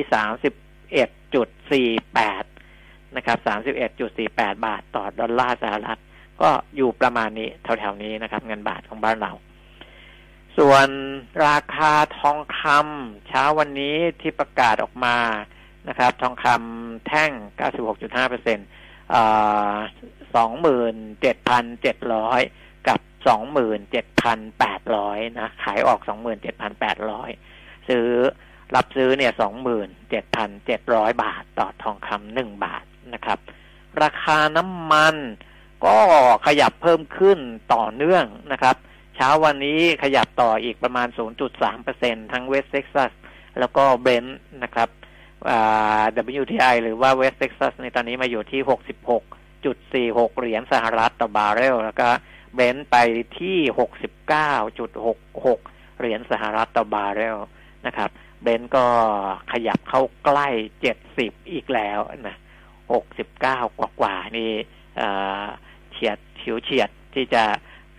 [2.12, 5.98] 31.48นะครับ31.48บเอ็ดจุดสี่แปดบาทต่อดอลลาร์สหรัฐ
[6.42, 9.32] ก็อยู่ประมาณนี้แถวๆนี้นะครับ เงินบาทของบ้านเรา
[10.58, 10.88] ส่วน
[11.46, 15.16] ราคาทองคำเช้าวันนี้ที่ประกาศออกมา
[15.88, 17.30] นะครับ ทองคำแท่ง
[17.80, 18.68] 96.5เปอร์เซ็นต์
[20.34, 22.40] สองหมื่นเจ็ดพันเจ็ดร้อย
[23.26, 27.30] สองหมื่นเจ็ดพันแปดร้อยนะ ขายออกสองหมื่นเจ็ดพันแปดร้อย
[27.88, 28.08] ซื้อ
[28.74, 32.84] รับซื้อเนี่ยสองหมื่นเจ็ดพันเจ็ดร้อยบาทต่อทองคำหนึ่งบาท
[33.14, 33.38] นะครับ
[34.02, 35.16] ราคาน้ำมัน
[35.86, 35.98] ก็
[36.46, 37.38] ขยับเพิ่มขึ้น
[37.74, 38.76] ต่อเนื่องนะครับ
[39.16, 41.08] เช้าวันนี้ขยับต่ออีกประมาณ
[41.70, 43.12] 0.3%ทั้ง West Texas
[43.58, 44.88] แล้วก็ Brent นะครับ
[46.40, 48.60] WTI หรือว่า West Texas ในตอนนี้มาอยู่ที่
[50.12, 52.08] 66.46 เหรียญสหรัฐต่อบาร์เรลแล้วก็
[52.54, 52.96] Brent ไป
[53.38, 53.58] ที่
[53.92, 55.60] 69.66เก้าจุดหกหก
[55.98, 57.38] เหรียญสหรัฐต่อบาร์เรล
[57.86, 58.10] นะครับ
[58.42, 58.86] Brent ก็
[59.52, 60.48] ขยับเข้าใกล้
[61.00, 62.36] 70อีกแล้วนะ
[63.02, 64.50] 69กว่ากว่านี่
[65.92, 67.44] เฉียดฉิวเฉียดที่จะ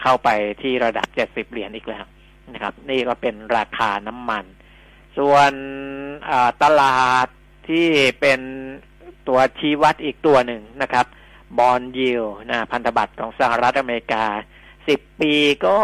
[0.02, 0.30] เข้าไป
[0.62, 2.06] ที่ระดับเจ็ดสิบเหรียญอีกแล้ว
[2.54, 4.46] นะครับ นี่ก็เป็นราคาน้ำมัน
[5.18, 5.52] ส่วน
[6.64, 7.28] ตลาด
[7.70, 7.88] ที่
[8.22, 8.40] เป็น
[9.28, 11.06] ตัวชี้วัดอีกตัวหนึ่งนะครับ
[11.60, 14.26] บอลยิวนะพันธบัตรของสหรัฐอเมริกา
[14.88, 15.34] สิบปี
[15.66, 15.78] ก็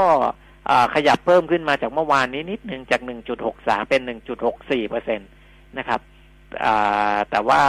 [0.95, 5.25] ขยับเพิ่มขึ้นมาจากเมื่อวานนี้นิดหนึ่งจากหนึ่งจุดหกสาเป็นหนึ่งจุดหกสี่เปอร์เซ็นต
[5.77, 6.01] นะครับ
[7.31, 7.63] แต่ว่า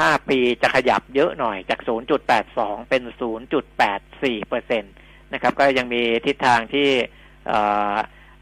[0.00, 4.92] ห้าปีจะขยับเยอะหน่อยจากศูนย์จุดแปดสองเป็นศูนย์จุดแปดสี่เปอร์เซ็นต์
[5.32, 6.88] นะครับ ก็ยังมีทิศทางที่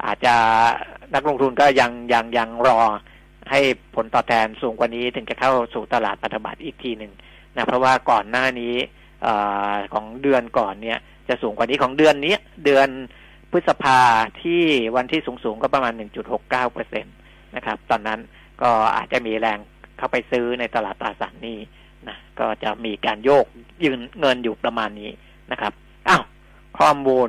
[0.04, 0.34] อาจจะ
[1.14, 2.78] นักลงทุนก็ยังยังยังรอ
[3.50, 3.60] ให้
[3.94, 7.12] ผลตอบแทนสูงกว่านี้ถึงจะเข้าสู่ตลาดพันธบัตรอีกทีหนึ่ง
[7.56, 8.74] นะเพราะว่าก่อนหน้านี้
[9.26, 9.28] อ
[9.94, 12.88] ของเดือนก่อนเนี่ย จะสูงกว่านี้ของเดือนนี้เดือน
[13.50, 14.00] พฤษภา
[14.42, 14.62] ที่
[14.96, 15.92] วันที่สูงๆก็ประมาณ
[16.28, 17.10] 1.69เปอร์เซ็นต
[17.56, 18.20] นะครับ ตอนนั้น
[18.62, 19.58] ก็อาจจะมีแรง
[19.98, 21.58] เข้าไปซื้อในตลาดตราสารหนี้
[22.08, 23.46] นะก็จะมีการโยก
[23.84, 25.10] ยืนเงินอยู่ประมาณนี้
[25.52, 25.72] นะครับ
[26.08, 26.22] อ้าว
[26.78, 27.28] ข้อมูล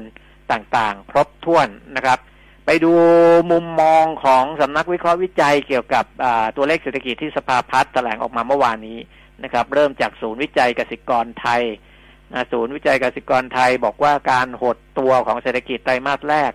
[0.51, 2.19] ต่างๆ ครบถ้วนนะครับ
[2.65, 2.93] ไปดู
[3.51, 6.05] มุมมองของสำนักวิเคราะห์วิจัยเกี่ยวกับ
[6.55, 8.97] ตัวเลขเศรษฐกิจที่สภาพัฒน์แถลงออกมาเมื่อวานนี้
[9.43, 11.63] นะครับ เริ่มจากศูนย์วิจัยกสิกรไทย
[12.51, 16.51] ศูนย์วิจัยกสิกรไทยบอกว่าการหดตัวของเศรษฐกิจไตรมาสแรก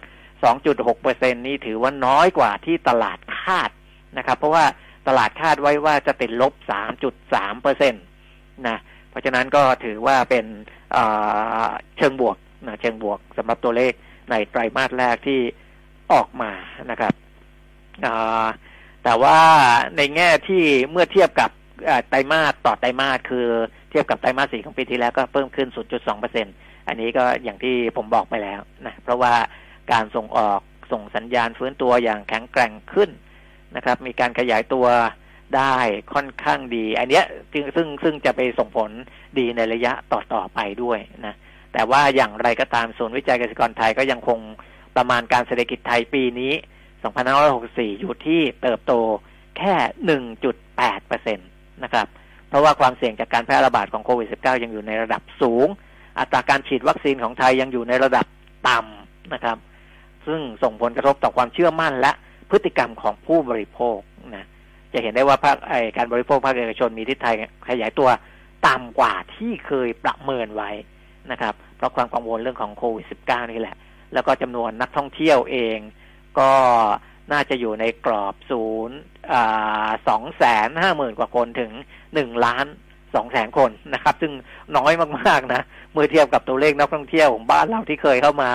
[0.50, 3.70] 2.6เปอร์เซ็นนี้ถือว่าน้อยกว่าที่ตลาดคาด
[4.18, 4.64] นะครับ เพราะว่า
[5.08, 6.52] ตลาดคาดไว้ว่าจะติดลบ
[7.08, 7.98] 3.3เปอร์เซ็นต
[8.68, 8.78] นะ
[9.10, 10.44] เพราะฉะนั้นก็ถือว่าเป็น
[11.96, 13.92] เชิงบวกนะเชิงบวกสำหรับตัวเลข
[14.30, 15.40] ในไตรมาสแรกที่
[16.12, 16.52] ออกมา
[16.90, 17.14] นะครับ
[19.04, 19.38] แต่ว่า
[19.96, 21.50] ในแง่ที่เมื่อเทียบกับ
[22.08, 23.46] ไตรมาสต่อไตรมาสคือ
[23.90, 26.46] เทียบกับไตรมาสสี่ของปีที่แล้วก็เพิ่มขึ้น 0.2เปอร์เซ็น
[26.88, 29.34] อันนี้ก็อย่างที่ผมบอกไปแล้วนะเพราะว่า
[29.92, 30.60] การส่งออก
[30.92, 33.10] ส่งสัญญาณฟื้นตัวอย่างแข็งแกร่งขึ้น
[33.76, 34.86] นะครับ มีการขยายตัว
[35.56, 35.74] ได้
[36.14, 38.90] ค่อนข้างดี อันเนี้ยซึ่งซึ่งซึ่งจะไปส่งผล
[39.38, 41.34] ดีในระยะต่อต่อไปด้วยนะ
[41.72, 44.38] แต่ว่าอย่างไรก็ตามศูนย์วิจัยเกษตรกรไทยก็ยังคง
[44.96, 46.52] ประมาณการเศรษฐกิจไทยปีนี้
[47.26, 48.92] 2564 อยู่ที่เติบโต
[49.58, 49.74] แค่
[50.40, 51.44] 1.8เปอร์เซ็นต
[51.84, 52.06] นะครับ
[52.48, 55.66] เพราะว่าความเสี่ยงจากการแพร่ระบาดของโควิด -19 ยังอยู่ในระดับสูง
[56.18, 58.26] อัตราการฉีดวัคซีนของไทยยังอยู่ในระดับ
[58.68, 59.56] ต่ำนะครับ
[60.26, 62.12] ซึ่งส่งผลกระทบต่อความเชื่อมั่นและ
[62.50, 63.98] พฤติกรรมของผู้บริโภค
[64.34, 64.46] นะ
[64.92, 65.56] จะเห็นได้ว่าภาค
[65.96, 67.34] การบริโภคภาคเอกชนมีทิศทาง
[67.68, 68.08] ขยายตัว
[68.66, 70.70] ต่ำกว่าที่เคยประเมินไว้
[71.30, 73.76] นะครับ เพราะความกังวลเรื่องของโควิด -19 นี่แหละ
[74.14, 75.78] แล้วก็จำนวนนักท่องเที่ยวเอง
[76.38, 76.50] ก็
[77.32, 78.98] น่าจะอยู่ในกรอบศูนย์
[80.08, 81.72] สองแสนห้าหมื่นกว่าคนถึง
[82.14, 82.66] หนึ่งล้าน
[83.14, 84.32] สองแสนคนนะครับ ซึ่ง
[84.76, 85.62] น้อยมากๆนะ
[85.92, 88.50] เมื่อเทียบกับตัวเลขนักท่องเที่ยวของบ้านเราที่เคยเข้ามา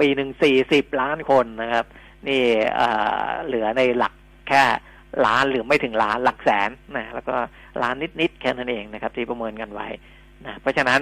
[0.00, 1.84] ปีหนึ่งสี่สิบล้านคนนะครับ
[2.28, 2.42] นี่
[3.46, 4.14] เหลือในหลัก
[4.48, 4.62] แค่
[5.26, 7.36] ล้านหรือไม่ถึงล้านหลักแสนนะแล้วก็
[7.82, 9.88] ล้านนิดๆแค่นั้นเองนะครับ ที่ประเมินกันไว้
[10.44, 11.00] นะเพราะฉะนั้น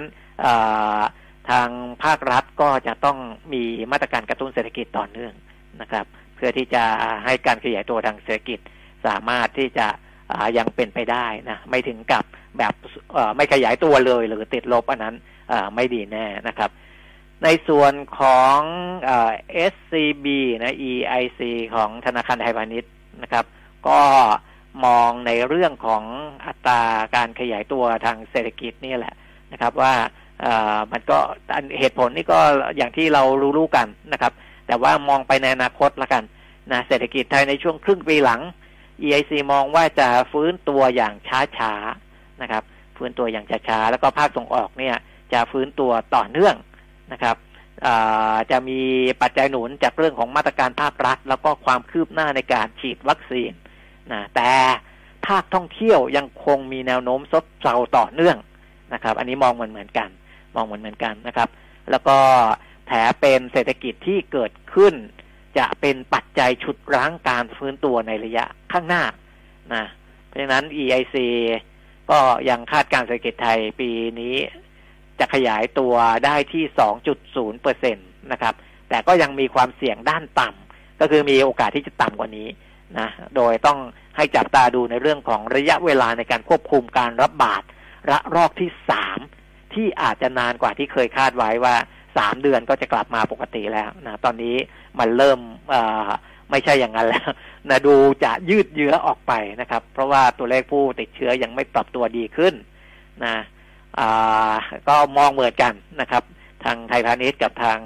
[1.49, 1.69] ทาง
[2.03, 3.17] ภาครัฐก็จะต้อง
[3.53, 5.33] มีมาตรการกระตุ้นเศรษฐกิจต่อเนื่อง
[5.81, 6.05] นะครับ
[6.39, 6.83] พื่อที่จะ
[7.25, 8.59] ให้การขยายตัวทางเศรษฐกิจ
[9.05, 9.87] สามารถที่จะ
[10.57, 12.25] ยังเป็นไปได้นะไม่ถึงกับ
[12.57, 12.73] แบบ
[13.35, 15.15] ไม่ขยายตัวเลยหรือติดลบอันนั้น
[15.75, 16.69] ไม่ดีแน่นะครับ
[17.43, 18.57] ในส่วนของ
[19.03, 19.11] เอ
[19.73, 20.25] SCB
[20.63, 21.41] นะ EIC
[21.75, 23.45] ของธนาคารไทยพาณิชย์นะครับ
[23.87, 24.01] ก็
[24.85, 26.03] มองในเรื่องของ
[26.45, 26.81] อัตรา
[27.15, 29.13] การขยายตัวทางเศรษฐกิจนี่แหละ
[29.51, 29.93] นะครับ ว่า
[30.91, 31.17] มันก็
[31.79, 32.39] เหตุผลนี่ก็
[32.77, 33.23] อย่างที่เรา
[33.57, 34.33] รู้ๆกันนะครับ
[34.69, 36.23] แต่ว่ามองไปในอนาคตละกัน
[36.71, 38.41] นะเศรษฐกิจไทยในช่วงครึ่งปีหลัง
[39.03, 41.13] EIC มองว่าจะฟื้นตัวอย่าง
[41.57, 42.63] ช้าๆนะครับ
[42.97, 44.95] ฟื้นตัวอย่างช้าๆแล้วก็ภาคส่งออกเนี่ย
[45.33, 46.55] จะฟื้นตัวต่อเนื่อง
[47.11, 47.35] นะครับ
[48.51, 48.79] จะมี
[49.21, 53.51] ปัจจัยหนุนจากเรื่องของมาตรการภาครัฐ แล้วก็ความคืบหน้าในการฉีดวัคซีน
[54.11, 54.51] นะแต่
[55.27, 58.37] ภาคท่องเที่ยวยังคงมีแนวโน้มซบเซาต่อเนื่อง
[58.93, 60.09] นะครับ อันนี้มองเหมือนเหมือนกัน
[60.55, 61.49] มองเหมือนเหมือนกันนะครับ
[61.91, 62.17] แล้วก็
[62.89, 64.93] แถเป็นเศรษฐกิจที่เกิดขึ้น
[65.57, 69.03] จะเป็นปัจจัยชุดรั้งการฟื้นตัวในระยะข้างหน้า
[69.73, 69.85] นะ
[70.27, 71.15] เพราะฉะนั้น EIC
[72.11, 74.35] ก็ยังคาดการเศรษฐกิจไทยปีนี้
[75.19, 75.93] จะขยายตัว
[76.25, 76.63] ได้ที่
[77.13, 78.53] 2.0เปอร์เซ็นตนะครับ
[78.89, 82.47] แต่ก็ยังมีความเสี่ยงด้านต่ำ ก็คือมีโอกาสที่จะต่ำกว่านี้
[82.99, 83.79] นะ โดยต้อง
[84.15, 87.63] ให้จับตาดูในเรื่องของระยะเวลาในการควบคุมการระบาด
[88.11, 89.19] ระลอกที่สาม
[89.73, 91.75] ที่อาจจะนานกว่าที่เคยคาดไว้ว่า
[92.17, 94.55] สามเดือนก็จะกลับมาปกติแล้วนะตอนนี้
[94.99, 95.39] มันเริ่ม
[96.51, 97.29] ไม่ใช่อย่างนั้นแล้ว
[97.69, 102.53] นะดูจะยืดเยื้อออกไปนะครับ เพราะว่าตัวเลขผู้ติดเชื้อยังไม่ปรับตัวดีขึ้น
[103.25, 103.35] นะ
[104.87, 106.23] ก็มองเหมือนกันนะครับ
[106.63, 107.79] ทางไทยพาณิชย์กับทาง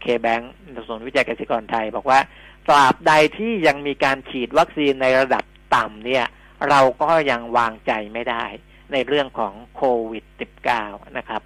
[0.00, 0.52] เคแบงก์
[0.86, 2.20] ส่วนวิจัยเกษตรกรไทย บอกว่า
[2.68, 6.24] ตราบใดที่ยังมีการฉีดวัคซีนในระดับต่ำเนี่ย
[6.68, 8.44] เราก็ยังวางใจไม่ได้
[8.92, 10.24] ในเรื่องของโควิด
[10.70, 11.42] -19 นะครับ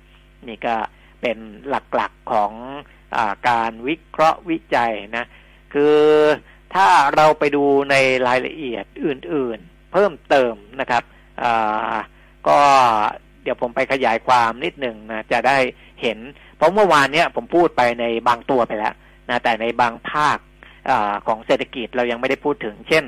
[0.49, 0.77] นี่ก็
[1.23, 2.53] เป็นหลักๆของ
[3.17, 5.27] อการวิเคราะห์วิจัยนะ
[5.75, 5.99] คือ
[6.75, 7.95] ถ้าเราไปดูใน
[8.27, 11.03] รายละเอียดอื่นๆ เพิ่มเติมนะครับ
[12.49, 12.59] ก็
[13.43, 15.59] เดี๋ยวผมไปขยายความนิดหนึ่งนะจะได้
[16.03, 16.19] เห็น
[16.57, 18.95] เพราะเมื่อวานเนี้ยผมพูดไปในบางตัวไปแล้ว
[19.31, 20.39] นะแต่ในบางภาค
[20.91, 20.93] อ
[21.27, 23.05] ของเศรษฐกิจเรายังไม่ได้พูดถึง เช่น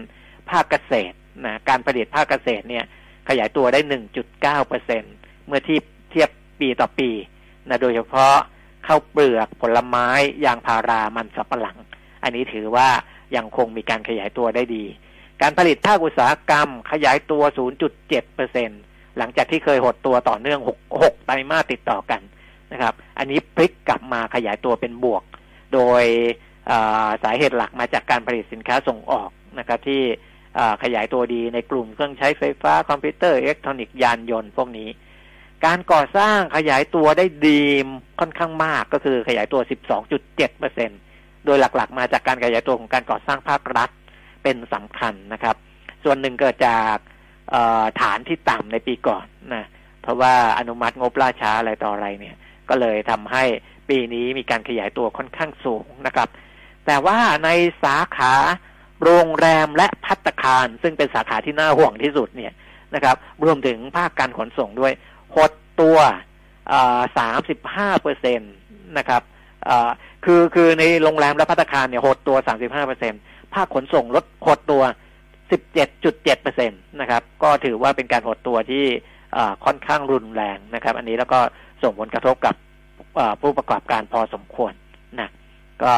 [0.51, 2.85] ภาคเกษตรนะการผลิตภาคเกษตรเนี่ย
[3.29, 3.81] ขยายตัวได้
[4.25, 5.03] 1.9เปอร์เซ็น
[5.47, 5.79] เมื่อที่
[6.11, 7.11] เทียบปีต่อปี
[7.69, 8.35] นะโดยเฉพาะ
[8.87, 10.09] ข้าวเปลือกผลไม้
[10.45, 11.77] ยางพารามันสับปะหลัง
[12.23, 12.89] อันนี้ถือว่า
[13.37, 14.85] ยังคงมีการขยายตัวได้ดี
[15.43, 17.43] การผลิตภาคอุตสาหกรรมขยายตัว
[17.89, 18.71] 0.7เปอร์เซ็น
[19.19, 22.21] หลังจากที่เคยหดตัวต่อเนื่อง 6 6ไตรมาสติดต่อกัน
[22.73, 25.23] นะครับ อันนี้พลิกกลับมาขยายตัวเป็นบวก
[25.75, 26.05] โดย
[27.25, 30.03] สาเหตุหลักมาจากการผลิตสินค้าส่งออกนะครับที่
[30.83, 34.89] ขยายตัวดีในกลุ่มเครื่องใช้ไฟฟ้าคอมพิวเตอร์อิเล็กทรอนิกส์ยานยนต์พวกนี้
[35.67, 37.61] การก่อสร้างขยายตัวได้ดี
[38.21, 39.61] ค่อนข้างมากก็คือขยายตัว
[40.11, 40.91] 12.7เปอร์เซ็นต์
[41.45, 43.91] โดยหลักๆ มาจากการขยายตัวของการก่อสร้างภาครัฐ
[44.43, 45.57] เป็นสำคัญนะครับ
[46.05, 46.97] ส่วนหนึ่งเกิดจาก
[48.01, 49.67] ฐานที่ต่ำในปีก่อนนะ
[50.03, 52.37] เพราะว่าอนุมัติงบล่าช้าอะไรต่ออะไรเนี่ย
[52.69, 53.45] ก็เลยทำให้
[53.89, 56.29] ปีนี้มีการขยายตัวค่อนข้างสูงนะครับ
[56.87, 57.49] แต่ว่าใน
[57.85, 58.35] สาขา
[59.03, 62.53] โรงแรมและพัตคาร ซึ่งเป็นสาขาที่น่าห่วงที่สุดเนี่ย
[62.95, 64.93] นะครับ รวมถึงภาคการขนส่งด้วย
[65.35, 65.99] หดตัว
[67.19, 68.47] สามสิบห้าเปอร์เซ็นต
[68.99, 69.23] นะครับ
[70.25, 73.13] คือคือในโรงแรมและพัตคารเนี่ยหดตัวสามสิบห้าเปอร์เซ็น
[73.55, 74.83] ภาคขนส่งลดหดตัว
[75.51, 78.85] สิบเจ็ดจุดเจ็ดเปอร์เซ็นตนะครับ ก็ถือว่าเป็นการหดตัวที่
[79.65, 81.39] ค่อนข้างรุนแรงนะครับ อันนี้แล้วก็
[81.83, 82.55] ส่งผลกระทบกับ
[83.41, 84.73] ผู้ประกอบการพอสมควร
[85.21, 85.29] นะ
[85.83, 85.95] ก็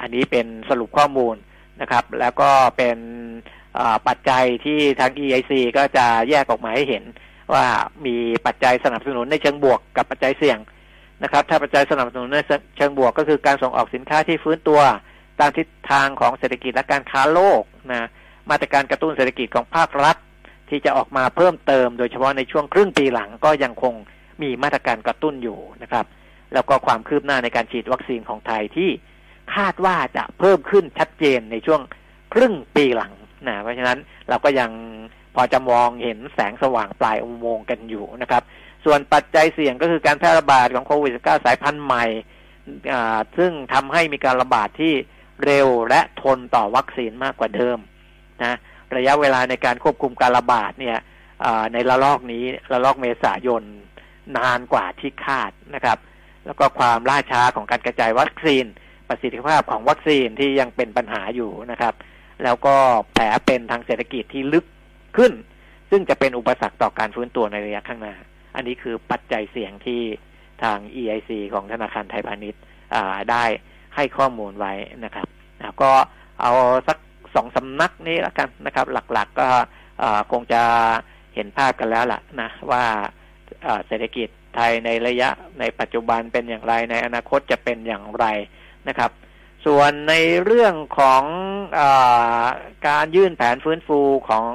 [0.00, 1.34] อันนี้เป็นสรุปข้อมูล
[1.80, 2.98] นะครับ แล้วก็เป็น
[4.06, 7.04] ปัจจัยที่ทาง EIC ก็จะแยกออกมาให้เห็น
[7.54, 7.66] ว่า
[8.06, 10.58] มีปัจจัยสนับสนุนในเชิงบวกกับปัจจัยเสี่ยง
[11.22, 12.38] นะครับ ถ้าปัจจัยสนับสนุนใน
[12.76, 14.80] เชิงบวกก็คือการส่งออกสินค้าที่ฟื้นตัว
[15.40, 18.08] ตามทิศทางของเศรษฐกิจและการค้าโลกนะ
[18.50, 20.16] มาตรการกระตุ้นเศรษฐกิจของภาครัฐ
[20.68, 23.94] ที่จะออกมาเพิ่มเติม โดยเฉพาะในช่วงครึ่งปีหลังก็ยังคง
[24.42, 26.06] มีมาตรการกระตุ้นอยู่นะครับ
[26.54, 28.90] แล้วก็ความคืบหน้าในการฉีดวัคซีนของไทยที่
[29.54, 31.80] คาดว่าจะเพิ่มขึ้นชัดเจนในช่วง
[32.34, 33.12] ครึ่งปีหลัง
[33.48, 34.70] นะเพราะฉะนั้นเราก็ยัง
[35.38, 38.42] อจะมองเห็นแสงสว่างปลายอุโมงค์กันอยู่นะครับ
[38.84, 42.06] ส่วนปัจจัยเสี่ยงก็คือการแพร่ระบาดของโควิด -19 สายพันธุ์ใหม่
[43.38, 44.92] ซึ่งทำให้มีการระบาดที่
[45.44, 47.78] เร็วและทนต่อวัคซีนมากกว่าเดิม
[48.44, 48.56] นะ
[48.96, 50.98] ระยะเวลาในการควบคุมการระบาดเนี่ย
[51.72, 53.62] ในระลอกนี้ระลอกเมษายน
[54.36, 55.98] นานกว่าที่คาดนะครับ
[56.46, 58.64] แล้วก็ความล่าช้าของการกระจายวัคซีน
[59.08, 61.94] ประสิทธิภาพของวัคซีนที่ยังเป็นปัญหาอยู่นะครับ
[62.44, 62.74] แล้วก็
[63.12, 64.64] แผลเป็นทางเศรษฐกิจที่ลึก
[65.16, 65.32] ขึ้น
[65.90, 68.14] ซึ่งจะเป็นอุปสรรคต่อการฟื้นตัวในระยะข้างหน้า
[68.54, 70.00] อันนี้คือปัจจัยเสี่ยงที่
[70.62, 72.62] ทาง EIC ของธนาคารไทยพาณิชย์
[73.30, 73.44] ได้
[73.96, 74.72] ให้ข้อมูลไว้
[75.04, 75.26] นะครับ
[75.82, 75.90] ก็
[76.42, 76.52] เอา
[76.88, 76.98] สัก
[77.34, 79.48] สองสำนักนี้แล้วกันนะครับ หลักๆก็
[80.32, 80.62] คงจะ
[81.34, 82.84] เห็นภาพกันแล้วล่ะนะว่า
[83.86, 85.28] เศรษฐกิจไทยในระยะ
[85.60, 88.26] ในปัจจุบันเป็นอย่างไรในอนาคตจะเป็นอย่างไร
[88.88, 89.10] นะครับ
[89.66, 91.22] ส่วนในเรื่องของ
[91.78, 91.82] อ
[92.88, 94.46] การยื่นแผนฟื้นฟูของ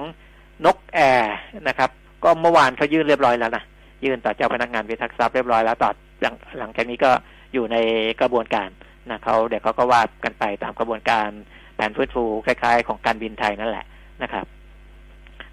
[0.65, 1.35] นกแอร์
[1.67, 1.89] นะครับ
[2.23, 3.63] ก็เมื่อวานเขายื่นเรียบร้อยแล้วนะ
[4.03, 5.89] ยื่นต่อเจ้าพนักงานพิทักษ์ทรัพย์เรียบร้อยแล้วต่อ
[6.21, 7.11] หลังหลังจากนี้ก็
[7.53, 7.77] อยู่ใน
[8.21, 8.69] กระบวนการ
[9.09, 11.29] นะเขาเดี๋ยวเขาก็ว่ากันไปตามกระบวนการ
[11.75, 13.85] แผนฟื้นฟูคล้ายๆ ของการบินไทยนั่นแหละ
[14.23, 14.45] นะครับ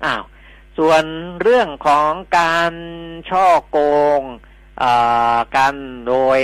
[0.04, 0.22] อ้าว
[0.78, 1.04] ส่วน
[1.42, 2.72] เรื่องของการ
[3.30, 3.78] ช่อโก
[4.20, 4.22] ง
[5.56, 5.74] กัน
[6.08, 6.38] โดย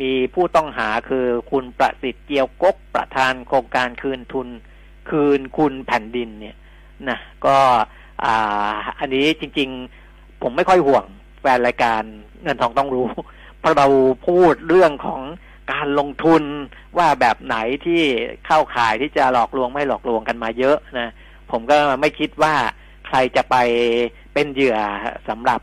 [0.00, 4.48] มีผู้ต้องหาคือคุณประสิทธิ์เกียวกกประธานโครงการคืนทุน
[5.10, 6.56] คืนคุณแผ่นดินเนี่ย
[7.10, 7.56] นะก็
[8.98, 9.68] อันนี้จริง
[10.06, 11.04] ๆ ผมไม่ค่อยห่วง
[11.40, 12.02] แฟนรายการ
[12.42, 13.06] เงินทองต้องรู้
[13.58, 13.86] เพราะเรา
[14.26, 15.20] พูดเรื่องของ
[15.72, 16.42] การลงทุน
[16.98, 18.02] ว่าแบบไหนที่
[18.46, 21.12] เข้าข่ายที่จะหลอกลวงไม่หลอกลวงกันมาเยอะนะ
[21.50, 22.54] ผมก็ไม่คิดว่า
[23.06, 23.56] ใครจะไป
[24.34, 24.78] เป็นเหยื่อ
[25.28, 25.60] สำหรับ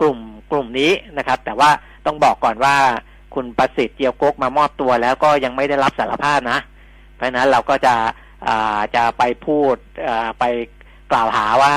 [0.00, 0.18] กลุ่ม
[0.50, 1.70] กลุ่มนี้นะครับ แต่ว่า
[2.06, 2.76] ต้องบอกก่อนว่า
[3.34, 6.58] คุณประสิทธิ์เกียวกกมามอบตัวแล้วก็ยังไม่ได้รับสารภาพนะ
[7.16, 7.94] เพราะนั้นเราก็จะ
[8.94, 9.76] จะไปพูด
[10.40, 10.44] ไป
[11.12, 11.74] กล่าวหาว่า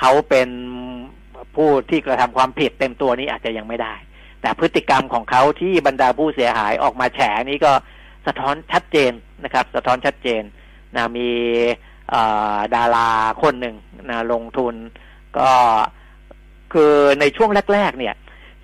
[0.00, 0.48] เขาเป็น
[1.56, 3.94] ผู้ที่กระทำความผิดเต็มตัวนี้อาจจะยังไม่ได้
[4.42, 7.72] แต่พฤติกรรมของเขาที่บรรดาผู้เสียหายออกมาแฉนี้ก็
[8.26, 9.12] สะท้อนชัดเจน
[9.44, 10.42] นะครับ สะท้อนชัดเจน
[10.96, 11.28] นะมี
[12.74, 13.10] ดารา
[13.42, 13.76] คนหนึ่ง
[14.08, 14.74] นะลงทุน
[15.38, 15.50] ก็
[16.72, 18.14] คือในช่วงแรก ๆ เนี่ย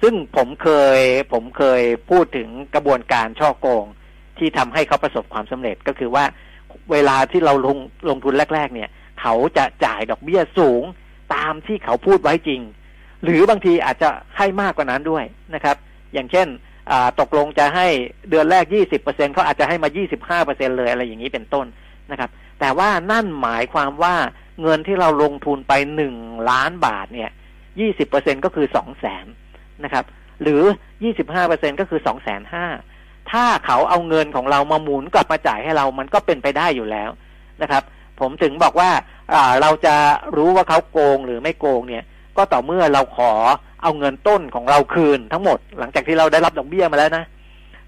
[0.02, 1.00] ซึ่งผมเคย
[1.32, 3.84] ผมเคยพูดถึงกระบวนการช่อโกง
[4.38, 6.24] ที่ทำให้เขาประสบความสำเร็จก็คือว่า
[6.92, 10.82] เวลาที่เราลงลงทุนแรก ๆ เนี่ย เขาจะจ่ายดอกเบี้ยสูง
[11.34, 12.60] ตามที่เขาพูดไว้จริง
[13.22, 15.76] หรือบางทีอาจจะให้มากกว่านั้นด้วยนะครับ
[16.12, 16.46] อย่างเช่น
[17.20, 17.86] ตกลงจะให้
[18.30, 18.64] เดือนแรก
[19.00, 21.66] 20%เขาอาจจะให้มา 25%เลยอะไรอย่างนี้เป็นต้น
[22.10, 24.14] นะครับ แต่ว่านั่นหมายความว่า
[24.62, 25.72] เงินที่เราลงทุนไป
[26.12, 27.30] 1ล้านบาทเนี่ย
[27.86, 29.26] 20%ก็คือ2 0 0แสน
[29.84, 30.04] นะครับ
[30.42, 30.62] หรือ
[31.20, 32.38] 25%ก็คือ2 5 0 0
[32.70, 32.93] 0
[33.30, 37.10] ถ้าเขาเอาเงินของเรามาหมุนกลับมาจ่ายให้เรามันก็เป็นไปได้อยู่แล้ว
[37.62, 37.82] นะครับ
[38.20, 38.90] ผมถึงบอกว่า
[39.62, 39.94] เราจะ
[40.36, 42.04] รู้ว่าเขาโกงหรือไม่โกงเนี่ย
[42.36, 43.32] ก็ต่อเมื่อเราขอ
[43.82, 47.24] เอาเงินต้นของเราคืนทั้งหมด หลังจากที่เราได้รับดอกเบี้ยมาแล้วนะ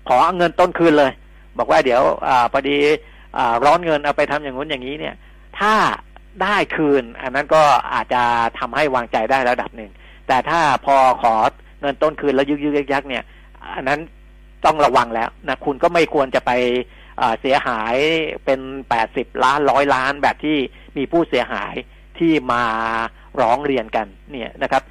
[0.09, 1.11] ขอเอาเงินต้นคืนเลย
[1.59, 2.77] บอกว่าเดี๋ยวอพอดี
[3.37, 5.15] อร้อนเงินเอาไปทำอย่างนู้นอย่างนี้เนี่ย
[5.59, 5.75] ถ้า
[6.43, 7.63] ได้คืน อันนั้นก็
[7.95, 8.23] อาจจะ
[8.59, 9.91] ทำให้วางใจได้ระดับหนึ่ง
[10.29, 11.35] แต่ถ้าพอขอ
[11.81, 13.25] เงินต้นคืนแล้วยึกยึกยักยักเนี่ย
[13.77, 14.01] อันนั้น
[14.65, 16.53] ต้องระวังแล้วนะคุณก็ไม่ควรจะไป
[17.41, 17.95] เสียหาย
[18.45, 20.57] เป็นแปดสิบล้านร้อยล้านแบบที่
[20.97, 21.75] มีผู้เสียหาย
[22.19, 22.65] ที่มา
[23.41, 24.83] ร้องเรียนกันเนี่ยนะครับ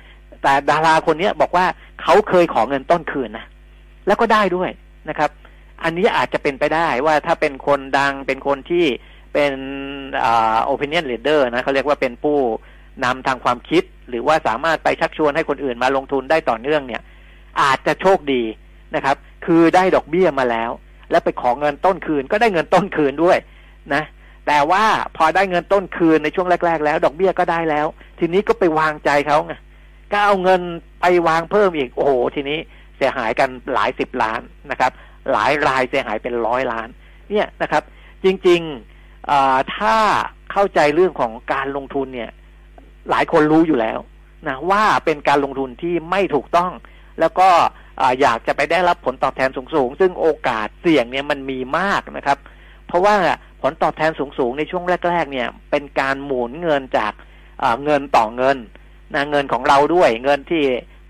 [0.41, 1.65] แต่ดาราคนนี้บอกว่า
[2.01, 3.45] เขาเคยขอเงินต้นคืนนะ
[4.08, 4.69] แล้วก็ได้ด้วย
[5.10, 5.30] นะครับ
[5.84, 8.86] อันนี้อาจจะเป็นไปได้ว่าถ้าเป็นคนดังเป็นคนที่
[9.34, 9.54] เป็น
[10.23, 12.38] อ่า opinion leader นะเขาเรียกว่าเป็นผู้
[13.04, 17.01] นำทางความคิด หรือว่าสามารถไปชักชวนให้คนอื่นมาลงทุนได้ต่อเนื่องเนี่ย
[17.62, 18.43] อาจจะโชคดี
[18.95, 19.15] นะครับ
[19.46, 20.72] คือได้ดอกเบี้ยมาแล้ว
[21.12, 23.38] แล้วไปขอเงินต้นคืน ก็ได้เงินต้นคืนด้วย
[23.94, 24.04] นะ
[24.48, 24.84] แต่ว่า
[25.18, 27.86] พอได้เงินต้นคืนในช่วงแรก ๆ แล้ว ดอกเบี้ยก็ได้แล้ว
[28.20, 29.54] ทีนี้ก็ไปวางใจเขาไง
[30.12, 30.62] ก็เอาเงิน
[31.02, 32.60] ไปวางเพิ่มอีกโอ้โหทีนี้
[32.98, 34.92] เสียหายกันหลายสิบล้านนะครับ
[35.32, 36.88] หลายรายเสียหายเป็นร้อยล้าน
[37.30, 37.84] เนี่ยนะครับ
[38.24, 39.96] จริงๆถ้า
[40.52, 42.32] เข้าใจเรื่องของการลงทุนเนี่ย
[43.10, 44.00] หลายคนรู้อยู่แล้ว
[44.48, 46.72] นะว่าเป็นการลงทุนที่ไม่ถูกต้อง
[47.20, 47.50] แล้วก็
[48.22, 52.38] อยากจะไปได้รับผลตอบแทนสูงๆ ซึ่งโอกาสเสี่ยงเนี่ยมันมีมากนะครับ
[52.88, 53.16] เพราะว่า
[53.62, 57.14] ผลตอบแทนสูงๆ ในช่วงแรก ๆ เนี่ย เป็นการหมุนเงินจาก
[57.84, 58.58] เงินต่อเงิน
[59.14, 60.64] นะเงินของเราด้วย เงินที่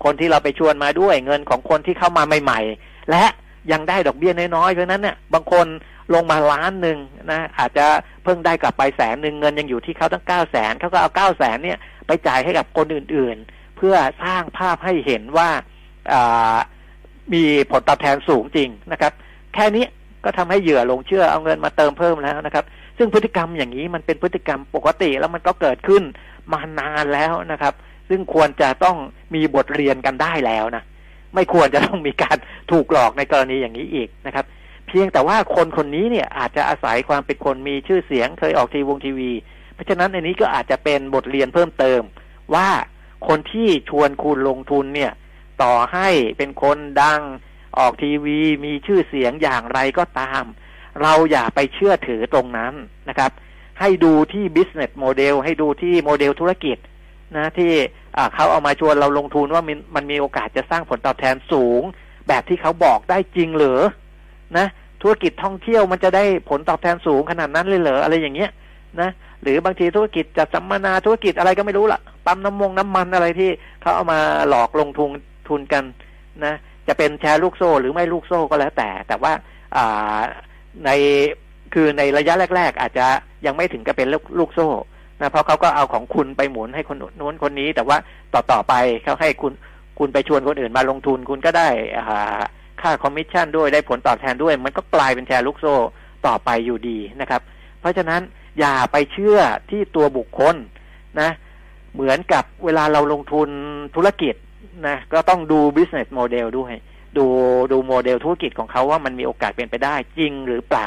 [0.04, 3.24] คนที่เราไปชวนมาด้วย เงินของคนที่เข้ามาใหม่ ๆ และ
[3.72, 5.66] ยังได้ดอกเบี้ยน้อยๆ เพราะนั้นเนี่ยบางคน
[6.14, 6.98] ลงมาล้านหนึ่ง
[7.30, 7.86] นะอาจจะ
[8.24, 15.48] เพิ่งได้กลับไปแสนหนึ่งเงินยังอยู่ที่เขาตั้งเก้าแสนเขาก็เอาเก้าแสนเนี่ยไปจ่ายให้กับคนอื่นๆ เพื่อสร้างภาพให้เห็นว่า
[17.34, 19.12] มีผลตอบแทนสูงจริงนะครับ
[19.54, 19.84] แค่นี้
[20.24, 22.64] ก็ทำให้เหยื่อลงเชื่อเอาเงินมาเติมเพิ่มแล้วนะครับ
[22.98, 26.02] ซึ่งพฤติกรรมอย่างนี้มันเป็นพฤติกรรมปกติแล้วมันก็เกิดขึ้น
[26.52, 27.74] มานานแล้วนะครับ
[28.08, 28.96] ซึ่งควรจะต้อง
[29.34, 30.84] มีบทเรียนกันได้แล้วนะ
[31.34, 32.36] ไม่ควรจะต้องมีการ
[32.70, 34.44] ถูกหลอกในกรณีอย่างนี้อีกนะครับ
[34.88, 39.32] เพียงแต่ว่าคนคนนี้เนี่ยอาจจะอาศัยความเป็นคนมีชื่อเสียงเคยออกทีวงทีวี
[39.74, 42.00] เพราะฉะนั้นในนี้ก็อาจจะเป็นบทเรียนเพิ่มเติม
[42.54, 42.68] ว่า
[43.28, 45.12] คนที่ชวนคุณลงทุนเนี่ย
[45.62, 47.20] ต่อให้เป็นคนดัง
[47.78, 50.44] ออกทีวีมีชื่อเสียงอย่างไรก็ตาม
[51.02, 52.72] เราอย่าไปเชื่อถือตรงนั้น
[53.08, 53.30] นะครับ
[53.80, 56.76] ให้ดูที่ business model ให้ดูที่โมเดลธุรกิจ
[57.36, 57.72] นะที่
[58.34, 61.82] เขาเอามาชวนเราลงทุนว่ามันมันมีโอกาสจะสร้างผลตอบแทนสูง
[62.28, 63.80] แบบที่เขาบอกได้จริงหรือ
[64.56, 64.66] นะ
[65.02, 68.50] ธุรกิจท่องเที่ยวมันจะได้ผลตอบแทนสูงขนาดนั้นเลยเหรออะไรอย่างเงี้ย
[69.00, 69.10] นะ
[69.42, 75.10] หรือบางทีธุรกิจจะสัมมนาธุรกิจอะไรก็ไม่รู้ละปั๊มน้ำมงน้ำมันอะไรที่เขาเอามาหลอกลงทุน
[75.48, 75.84] ทุนกัน
[76.44, 76.54] นะ
[76.88, 79.32] จะเป็นแชร์ลูกโซ่หรือไม่ลูกโซ่ก็แล้วแต่ แต่ว่า
[80.84, 80.90] ใน
[81.74, 83.06] คือในระยะแรก ๆ อาจจะ
[83.46, 84.68] ยังไม่ถึงกับเป็นลูกโซ่
[85.20, 87.96] นะเพราะเขาก็เอาของคุณไปหมุนให้คนนู้นคนนี้ แต่ว่า
[88.34, 89.52] ต่อต่อไปเขาให้คุณ
[89.98, 91.68] คุณไปชวนคนอื่นมาลงทุนคุณก็ได้
[92.82, 95.74] ค่าคอมมิชชั่นด้วยได้ผลตอบแทนด้วย มันก็กลายเป็นแชร์ลูกโซ่
[96.26, 97.40] ต่อไปอยู่ดีนะครับ
[97.80, 98.20] เพราะฉะนั้น
[98.58, 99.38] อย่าไปเชื่อ
[99.70, 100.56] ที่ตัวบุคคล
[101.20, 101.30] นะ
[101.94, 103.48] เหมือนกับเวลาเราลงทุน
[103.94, 104.34] ธุรกิจ
[104.86, 106.74] นะก็ต้องดู business model ด้วย
[107.18, 107.26] ดู
[107.72, 110.86] ดูโมเดลธุรกิจของเขาว่ามันมีโอกาสเป็นไปได้จริงหรือเปล่า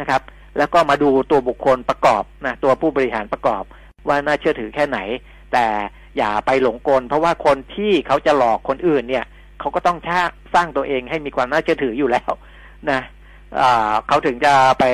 [0.00, 0.22] นะครับ
[0.58, 3.62] แล้วก็มาดูตัวบุคคลประกอบนะตัวผู้บริหารประกอบ
[4.08, 4.98] ว่าน่าเชื่อถือแค่ไหน
[5.52, 5.66] แต่
[6.16, 9.24] อย่าไปหลงกล เพราะว่าคนที่เขาจะหลอกคนอื่นเนี่ย
[9.60, 9.98] เขาก็ต้อง
[10.54, 12.30] สร้างตัวเองให้มีความน่าเชื่อถืออยู่แล้ว
[12.90, 13.00] นะ
[14.06, 14.84] เขาถึงจะไป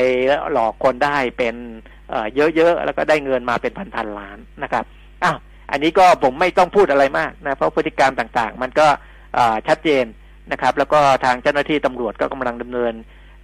[0.53, 1.55] หลอกคนได้เป็น
[2.37, 4.85] เยอะๆ แล้วก็ได้เงินมาเป็นพันๆล้านนะครับ
[5.25, 5.37] อ้าว
[5.73, 8.87] อันนี้ก็ผมไม่ต้องพูดอะไรมากนะ เพราะพฤติกรรมต่างๆ มันก็
[9.69, 10.05] ชัดเจน
[10.53, 12.95] นะครับ แล้วก็ทางเจ้าหน้าที่ตำรวจก็กำลังดำเนิน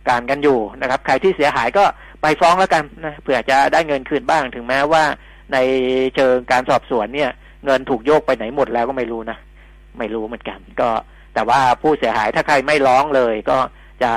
[0.08, 1.84] การกันอยู่นะครับ ใครที่เสียหายก็
[2.22, 5.04] ไปฟ้องแล้วกันนะเผื่อจะได้เงินคืนบ้างถึงแม้ว่า
[5.52, 5.58] ใน
[6.14, 7.30] เชิงการสอบสวนเนี่ย
[7.64, 9.38] เงินถูกโยกไปไหนหมดแล้วก็ไม่รู้นะ
[9.98, 10.88] ไม่รู้เหมือนกัน ก็
[11.34, 13.58] แต่ว่าผู้เสียหายถ้าใครไม่ร้องเลยก็
[14.02, 14.12] จะ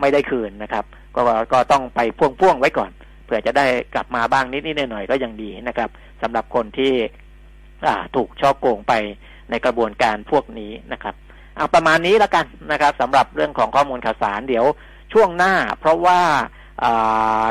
[0.00, 0.84] ไม่ได้คืนนะครับ
[1.16, 2.90] ก็ก็ต้องไปพ่วงๆไว้ก่อน
[3.24, 5.90] เผื่อจะได้กลับมาบ้างนิดๆหน่อยๆก็ยังดีนะครับ
[6.22, 6.92] สำหรับคนที่
[8.16, 8.92] ถูกช่อโกงไป
[9.50, 11.14] ในกระบวนการพวกนี้นะครับ
[11.56, 14.64] เอาประมาณนี้แล้วกันนะครับสำหรับเรื่องของข้อมูลข่าวสารเดี๋ยว
[15.12, 16.20] ช่วงหน้า เพราะว่า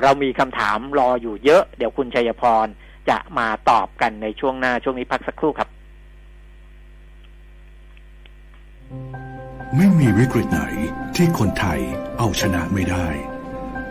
[0.03, 2.67] เรามีคำถามรออยู่เยอะ เดี๋ยวคุณชัยพร
[3.09, 5.69] จะมาตอบกันในช่วงหน้าช่วงนี้พักสักครู่ครับ
[9.75, 10.61] ไม่มีวิกฤตไหน
[11.15, 11.79] ที่คนไทย
[12.17, 13.07] เอาชนะไม่ได้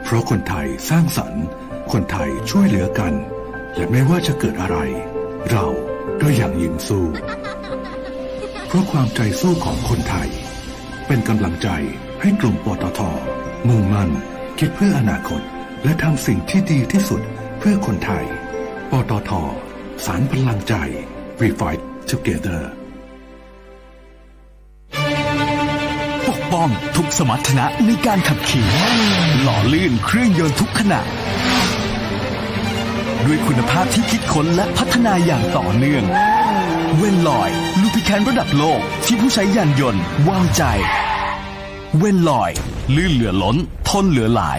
[0.02, 1.44] เพราะคนไทยสร้างสรรค์
[1.92, 3.12] คนไทยช่วยเหลือกัน
[3.76, 4.78] และไม่ว่าจะเกิดอะไร
[5.50, 5.66] เรา
[6.22, 7.04] ก็ยังยิ้มสู้
[8.66, 10.28] เพราะความใจสู้ของคนไทย
[11.06, 11.68] เป็นกำลังใจ
[12.20, 13.00] ให้กลุ่มปตท
[13.68, 14.10] มุ่งมั่น
[14.58, 15.42] คิดเพื่ออนาคต
[15.84, 17.20] และทำสิ่งที่ดีที่สุด
[17.58, 18.24] เพื่อคนไทย
[18.90, 19.30] ปตท
[20.04, 20.74] สารพลังใจ
[21.40, 22.62] We Fight Together
[26.28, 28.68] ปกป้องทุกสมรรถนะในการขับขี่
[29.42, 31.34] หล่อลื่นเครื่องยนต์ทุกขณะด้
[33.26, 36.04] ด้วยคุณภาพที่คิดค้นและพัฒนาอย่างต่อเนื่อง
[36.96, 37.50] เวนลอย
[37.80, 40.62] ลูพิแคนระดับโลกที่ผู้ใช้ยานยนต์วางใจ
[41.98, 42.50] เวนลอย
[42.96, 43.56] ลื่นเหลือล้น
[43.88, 44.58] ทนเหลือหลาย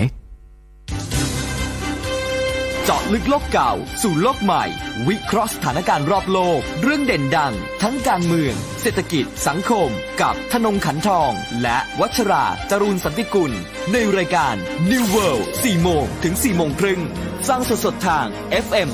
[2.88, 4.64] เจาะลึกโลกเก่า สู่โลกใหม่
[5.08, 9.90] วิเคราะห์สถานการณ์รอบโลก เรื่องเด่นดัง ทั้งการเมือง เศรษฐกิจ สังคม
[10.22, 11.32] กับธนงขันทอง
[11.62, 13.52] และวัชราจรูนสันติกุล
[13.92, 14.56] ในรายการ
[14.92, 17.02] New World 4โมงถึง4โมงครึ่ง
[17.48, 18.26] ฟังสดๆทาง
[18.66, 18.90] FM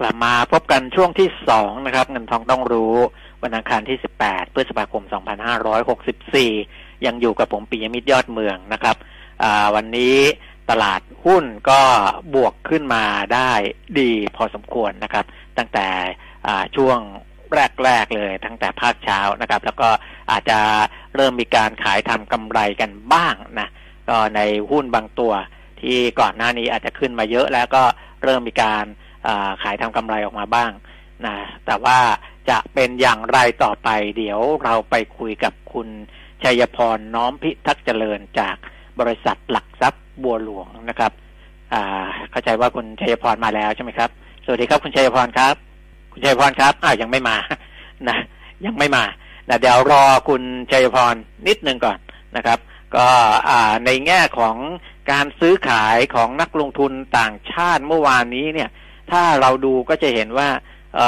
[0.00, 2.94] กลับมาพบกันช่วงที่สองนะครับ เงินทองต้องรู้
[3.42, 5.02] วันอังคารที่ 18พฤษภาคม
[5.84, 8.96] 2564 ยังอยู่กับผมปิยมิตรยอดเมืองนะครับ
[9.74, 10.16] วันนี้
[10.70, 11.80] ตลาดหุ้นก็
[12.34, 13.52] บวกขึ้นมาได้
[14.00, 15.24] ดีพอสมควรนะครับ
[15.58, 15.88] ตั้งแต่
[16.76, 16.98] ช่วง
[17.84, 19.88] แรก ๆ เลยตั้งแต่ภาคเช้านะครับ แล้วก็
[20.30, 20.58] อาจจะ
[21.16, 23.68] เริ่มมีการขายทำกำไรกันบ้างนะ
[24.08, 24.40] ก็ใน
[24.70, 25.32] หุ้นบางตัว
[25.80, 27.82] ที่ก่อนหน้านี้อาจจะขึ้นมาเยอะแล้วก็
[28.24, 28.84] เริ่มมีการ
[29.62, 30.70] ขายทำกำไรออกมาบ้าง
[31.26, 31.34] นะ
[31.66, 31.98] แต่ว่า
[32.50, 35.88] จะเป็นอย่างไรต่อไป เดี๋ยวเราไปคุยกับคุณ
[36.42, 38.56] ชัยพรน้อมพิทักษ์เจริญจาก
[39.00, 41.12] บริษัทหลักทรัพย์บัวหลวงนะครับ
[41.72, 44.10] อ่า เข้าใจว่าคุณชัยพรมาแล้วใช่ไหมครับ
[44.44, 45.54] สวัสดีครับคุณชัยพรครับ
[46.12, 47.36] คุณชัยพรครับอ้าวยังไม่มา
[48.08, 48.16] นะ
[48.64, 49.04] ยังไม่มา
[49.48, 51.14] นะเดี๋ยวรอคุณชัยพร
[51.48, 51.98] นิดนึงก่อน
[52.36, 52.58] นะครับ
[52.96, 53.06] ก็
[53.50, 54.56] อ่าในแง่ของ
[55.10, 58.70] การซื้อขายของนักลงทุนต่างชาติเมื่อวานนี้เนี่ย
[59.10, 60.48] ถ้าเราดูก็จะเห็นว่า
[60.96, 61.00] เอ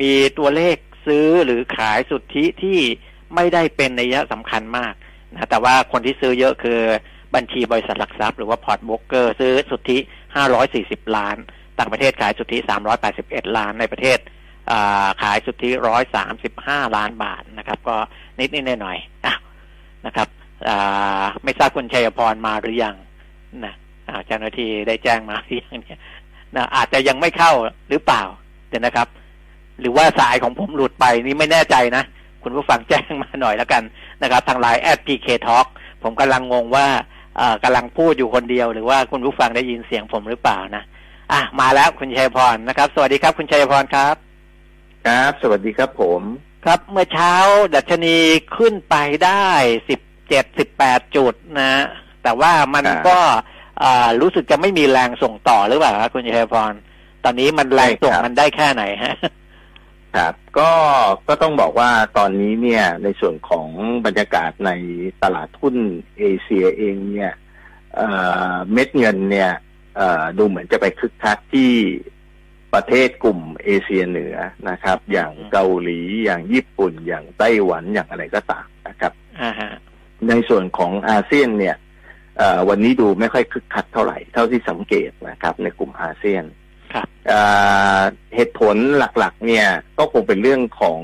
[0.00, 2.78] มีตัวเลขซื้อหรือขายสุทธิที่
[3.34, 4.94] ไม่ได้เป็นในัยสำคัญมาก
[5.32, 6.80] นะแต่ว่าคนที่ซื้อเยอะคือ
[7.34, 9.98] บัญชีบริษัทหลักทรัพย์หรือว่าพอร์ตโบรกเกอร์ซื้อสุทธิ
[10.56, 11.36] 540 ล้าน
[11.78, 12.58] ต่างประเทศขายสุทธิ
[13.08, 14.18] 381 ล้านในประเทศ
[15.22, 15.70] ขายสุทธิ
[16.32, 17.96] 135 ล้านบาทนะครับ ก็
[18.38, 20.28] นิดนิดหน่อยหน่อยๆนะครับ
[21.44, 22.96] ไม่ทราบคุณชัยพรมาหรือยัง
[23.64, 23.74] นะ
[24.26, 26.00] เจ้าหน้าที่ได้แจ้งมาหรือยังเนี่ย
[26.56, 27.52] นะอาจจะยังไม่เข้า
[27.90, 28.22] หรือเปล่า
[28.68, 29.08] เดี๋ยวนะครับ
[29.80, 32.02] หรือว่าสายของผมหลุดไปนี่ไม่แน่ใจนะ
[32.42, 33.82] คุณผู้ฟังแจ้งมาหน่อยแล้วกัน
[34.22, 35.60] นะครับ ทางไลน์แอด PK Talk
[36.02, 36.86] ผมกำลังงงว่า
[37.36, 40.82] เอ่อกำลังพูดอยู่คนเดียว หรือว่าคุณผู้ฟังได้ยินเสียงผมหรือเปล่านะ
[41.32, 44.14] อะมาแล้วคุณชัยพรนะครับ สวัสดีครับ คุณชัยพรครับ
[45.06, 46.22] ครับ สวัสดีครับผม
[46.64, 47.34] ครับเมื่อเช้า
[47.74, 48.16] ดัชนี
[48.56, 49.48] ขึ้นไปได้
[49.88, 51.84] สิบเจ็ดสิบแปดจุดนะ
[52.22, 53.40] แต่ว่ามันครับก็อ่า
[54.20, 56.72] รู้สึกจะไม่มีแรงส่งต่อหรือเปล่าครับคุณชัยพร
[57.24, 59.16] ตอนนี้มันแรงส่งใช่ครับมันได้แค่ไหนฮะ
[60.16, 60.70] ครับก็
[61.28, 63.68] ก็ต้องบอกว่าตอนนี้เนี่ย ในส่วนของ
[64.06, 64.70] บรรยากาศใน
[65.22, 65.76] ตลาดหุ้น
[66.18, 67.32] เอเชียเองเนี่ย
[67.94, 68.08] เอ่
[68.50, 69.50] อเม็ดเงินเนี่ย
[69.96, 71.72] เอ่อดูเหมือนจะไปคึกคักที่
[72.74, 74.36] ประเทศกลุ่มเอเชียเหนือ
[74.68, 79.12] นะครับ อย่างเกาหลีอย่างญี่ปุ่น อย่างไต้หวันอย่างอะไรก็ตามนะครับ
[79.42, 79.70] อ่าฮะ
[80.28, 81.87] ในส่วนของอาเซียนเนี่ยเอ่อ
[82.68, 86.44] วันนี้ดูไม่ค่อยคึกคักเท่าไหร่ เท่าที่สังเกตนะครับ ในกลุ่มอาเซียน
[86.94, 87.40] ครับเอ่
[87.98, 88.00] อ
[88.34, 89.66] เหตุผลหลักๆ เนี่ย
[89.98, 91.00] ก็คงเป็นเรื่องของ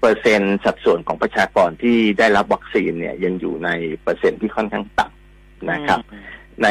[0.00, 3.70] เปอร์เซ็นต์สัดส่วนของประชากรที่ได้รับวัคซีนเนี่ยยังอยู่ใน
[4.02, 6.24] เปอร์เซ็นต์ที่ค่อนข้างต่ำนะครับอืม
[6.64, 6.68] ใน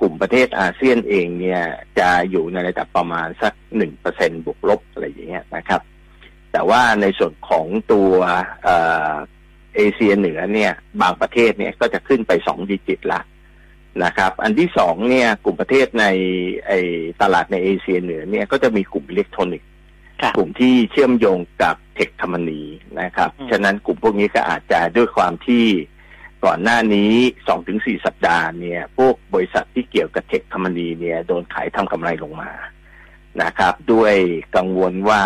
[0.00, 1.62] กลุ่มประเทศอาเซียนเองเนี่ย
[1.98, 5.80] จะอยู่ในระดับประมาณสักหนึ่งเปอร์เซ็นบวกลบอะไรอย่างเงี้ยนะครับ
[6.52, 8.12] แต่ว่าในส่วนของตัว
[9.74, 13.20] เอ่อเอเชียเหนือเนี่ย บางประเทศเนี่ยก็จะขึ้นไปสอง digit ละ
[14.04, 16.04] นะครับ อันที่สองเนี่ย กลุ่มประเทศใน
[16.66, 16.72] ไอ้
[17.22, 19.68] ตลาดในเอเชียเหนือเนี่ยก็จะมีกลุ่มอิเล็กทรอนิกส์
[20.20, 22.62] ครับกลุ่มที่เชื่อมโยงกับเทคโนโลยี
[23.00, 25.64] นะครับอืมฉะนั้นกลุ่มพวกนี้ก็อาจจะด้วยความที่
[26.44, 27.12] ก่อนหน้านี้
[27.48, 32.50] สองถึงสี่สัปดาห์เนี่ย พวกบริษัทที่เกี่ยวกับเทคโนโลยีเนี่ยโดนขายทำกำไรลงมา
[33.42, 34.14] นะครับ ด้วย
[34.56, 35.22] กังวลว่า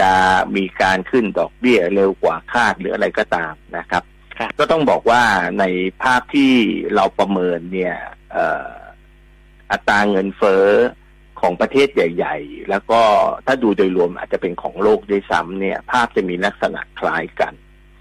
[0.00, 0.10] จะ
[0.56, 4.02] มีการขึ้นดอกเบี้ยเร็วกว่าคาดหรืออะไรก็ตามนะครับ
[4.38, 5.22] ครับก็ต้องบอกว่า
[5.60, 5.64] ใน
[6.02, 6.52] ภาพที่
[6.94, 7.96] เราประเมินเนี่ย
[8.32, 8.70] เอ่อ
[9.72, 10.66] อัตราเงินเฟ้อ
[11.40, 13.00] ของประเทศใหญ่ ๆ แล้วก็
[13.46, 17.54] ถ้าดูโดยรวมอาจจะเป็นของโลกด้วยซ้ำเนี่ย ภาพจะมีลักษณะคล้ายกัน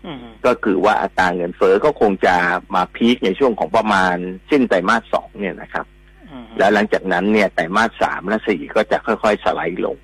[0.05, 2.35] อืมก็คือว่าอัตราเงินเฟ้อก็คงจะ
[2.75, 4.15] มาพีคในช่วงของประมาณ
[4.49, 5.85] สิ้นไตรมาสสองเนี่ยนะครับ
[6.31, 9.97] อืมแล้วหลังจากนั้นเนี่ยไตรมาสสามและสี่ก็จะค่อยๆสไลด์ลง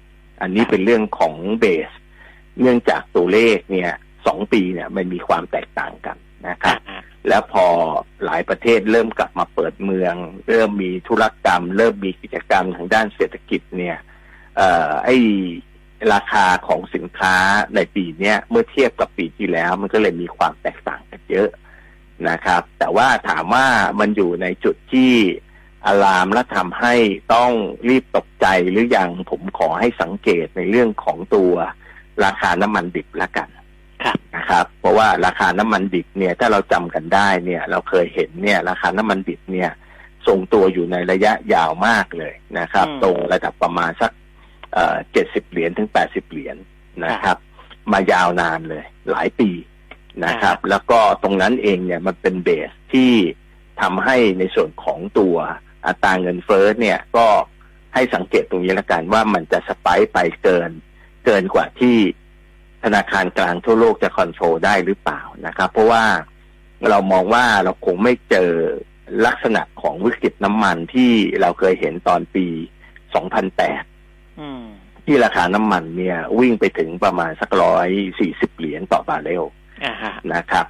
[0.43, 1.91] อันนี้เป็นเรื่องของเบส
[2.61, 3.91] เนื่องจากตัวเลขเนี่ย
[4.25, 6.17] สองปีเนี่ยมันมีความแตกต่างกัน
[6.47, 7.65] นะครับอ่าแล้วพอ
[8.25, 10.15] หลายประเทศเริ่มกลับมาเปิดเมือง
[10.47, 13.97] เริ่มมีธุรกรรม เริ่มมีกิจกรรมทางด้านเศรษฐกิจเนี่ย
[14.57, 15.09] เอ่อไอ
[16.13, 17.35] ราคาของสินค้า
[17.75, 21.49] ในปีเนี้ยเมื่อเทียบกับปีที่แล้ว มันก็เลยมีความแตกต่างกันเยอะ
[22.29, 23.67] นะครับ แต่ว่าถามว่า
[23.99, 25.13] มันอยู่ในจุดที่
[25.86, 26.93] อารามและทำให้
[27.34, 27.51] ต้อง
[27.89, 31.53] รีบตกใจหรือยังผมขอให้สังเกตในเรื่องของตัว
[32.25, 33.49] ราคาน้ำมันดิบละกัน
[34.03, 39.69] ครับนะครับ เพราะว่าราคาน้ำมันดิบเนี่ย ถ้าเราจำกันได้เนี่ย เราเคยเห็นเนี่ย ราคาน้ำมันดิบเนี่ย
[40.27, 44.11] ทรงตัวอยู่ในระยะยาวมากเลยนะครับอืมตรงระดับประมาณสัก
[45.11, 46.57] เจ็ดสิบเหรียญถึงแปดสิบเหรียญ
[47.05, 47.38] นะครับ
[47.91, 49.49] มายาวนานเลย หลายปี
[50.25, 53.11] นะครับ แล้วก็ตรงนั้นเองเนี่ยมันเป็นเบสที่
[53.81, 55.36] ทำให้ในส่วนของตัว
[55.88, 57.27] อัตราเงินเฟ้อเนี่ยก็
[57.93, 60.71] ให้สังเกตตรงนี้ละกันว่ามันจะสไปค์ไปเกิน
[61.25, 61.97] เกินกว่าที่
[62.84, 66.03] ธนาคารกลางทั่วโลกจะคอนโทรลได้หรือเปล่านะครับ เพราะว่า
[66.89, 68.51] เรามองว่าเราคงไม่เจอ
[69.25, 71.11] ลักษณะของวิกฤตน้ำมันที่
[71.41, 72.47] เราเคยเห็นตอนปี
[73.43, 74.63] 2008อืม
[75.05, 79.43] ที่ราคาน้ำมันเนี่ย วิ่งไปถึงประมาณสักร้อยสี่สิบเหรียญต่อบาร์เรล
[79.86, 80.65] อ่าฮะนะครับ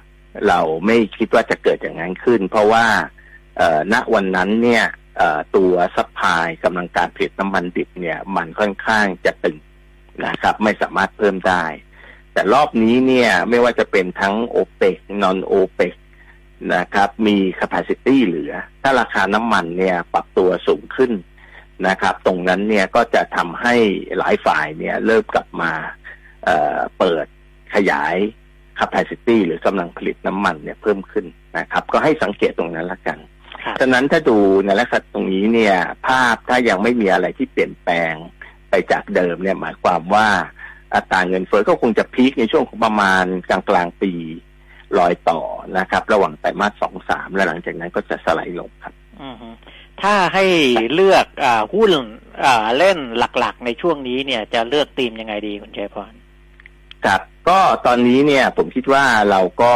[0.48, 2.84] เราไม่คิดว่าจะเกิดอย่างนั้นขึ้น เพราะว่า
[3.56, 5.03] เอ่อณวันนั้นเนี่ยเอ่อ
[5.56, 9.56] ตัว supply กำลังการผลิตน้ำมันดิบเนี่ย มันค่อนข้างจะตึง
[10.26, 11.64] นะครับ ไม่สามารถเพิ่มได้
[12.32, 15.94] แต่รอบนี้เนี่ยไม่ว่าจะเป็นทั้งโอเปก non โอเปก
[16.74, 18.52] นะครับ มี capacity เหลือ
[18.82, 21.12] ถ้าราคาน้ำมันเนี่ยปรับตัวสูงขึ้น
[21.88, 23.74] นะครับ ตรงนั้นเนี่ยก็จะทำให้
[24.18, 25.72] หลายฝ่ายเนี่ยเริ่มกลับมา
[26.44, 27.26] เเปิด
[27.74, 28.16] ขยาย
[28.80, 31.26] capacity หรือกำลังผลิตน้ำมันเนี่ยเพิ่มขึ้น
[31.58, 33.18] นะครับ ก็ให้สังเกตตรงนั้นละกัน
[33.80, 38.14] ฉะนั้นถ้าดูในลักษณะตรงนี้เนี่ย ภาพถ้ายังไม่มีอะไรที่เปลี่ยนแปลง
[38.70, 40.28] ไปจากเดิมเนี่ยหมายความว่า
[40.94, 44.12] อัตราเงินเฟ้อก็คงจะพีคในช่วงของประมาณกลางกลางๆปี
[44.98, 45.40] ลอยต่อ
[45.78, 49.48] นะครับ ระหว่างไตรมาสสองสามและหลังจากนั้นก็จะสไลด์ลงครับอืมฮึ
[50.02, 50.44] ถ้าให้
[50.94, 51.90] เลือกอ่าหุ้น
[52.44, 56.12] อ่าเล่นหลักๆ ในช่วงนี้เนี่ยจะเลือกธีมยังไงดีคุณชัยพร
[57.04, 59.74] ครับก็ตอนนี้เนี่ยผมคิดว่าเราก็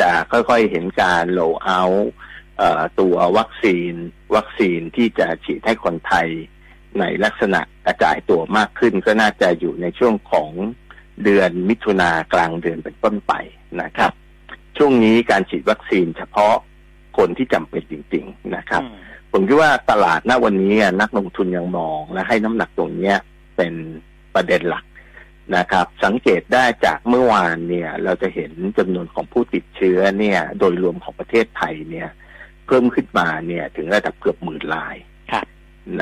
[0.00, 1.82] จะค่อยๆเห็นการโลเอา
[3.00, 3.92] ตัววัคซีน
[4.36, 6.28] วัคซีนที่จะฉีดให้คนไทย
[6.98, 10.50] ในลักษณะกระจายตัวมากขึ้นก็น่าจะอยู่ในช่วงของ
[11.24, 13.32] เดือนมิถุนากลางเดือนเป็นต้นไป
[13.82, 14.12] นะครับ
[14.76, 16.54] ช่วงนี้การฉีดวัคซีนเฉพาะ
[17.18, 18.82] คนที่จำเป็นจริง ๆนะครับ
[19.32, 23.16] ผมคิดว่าตลาดณวันนี้นักลงทุนยังมองและให้น้ำหนักตรงเนี้ย
[23.56, 23.74] เป็น
[24.34, 24.84] ประเด็นหลัก
[25.56, 32.08] นะครับ สังเกตได้จากเมื่อวานเนี่ย เราจะเห็นจำนวนของผู้ติดเชื้อเนี่ย โดยรวมของประเทศไทยเนี่ย
[32.66, 34.96] เพิ่มขึ้นมาเนี่ยถึงระดับเกือบหมื่นราย
[35.32, 35.46] ครับ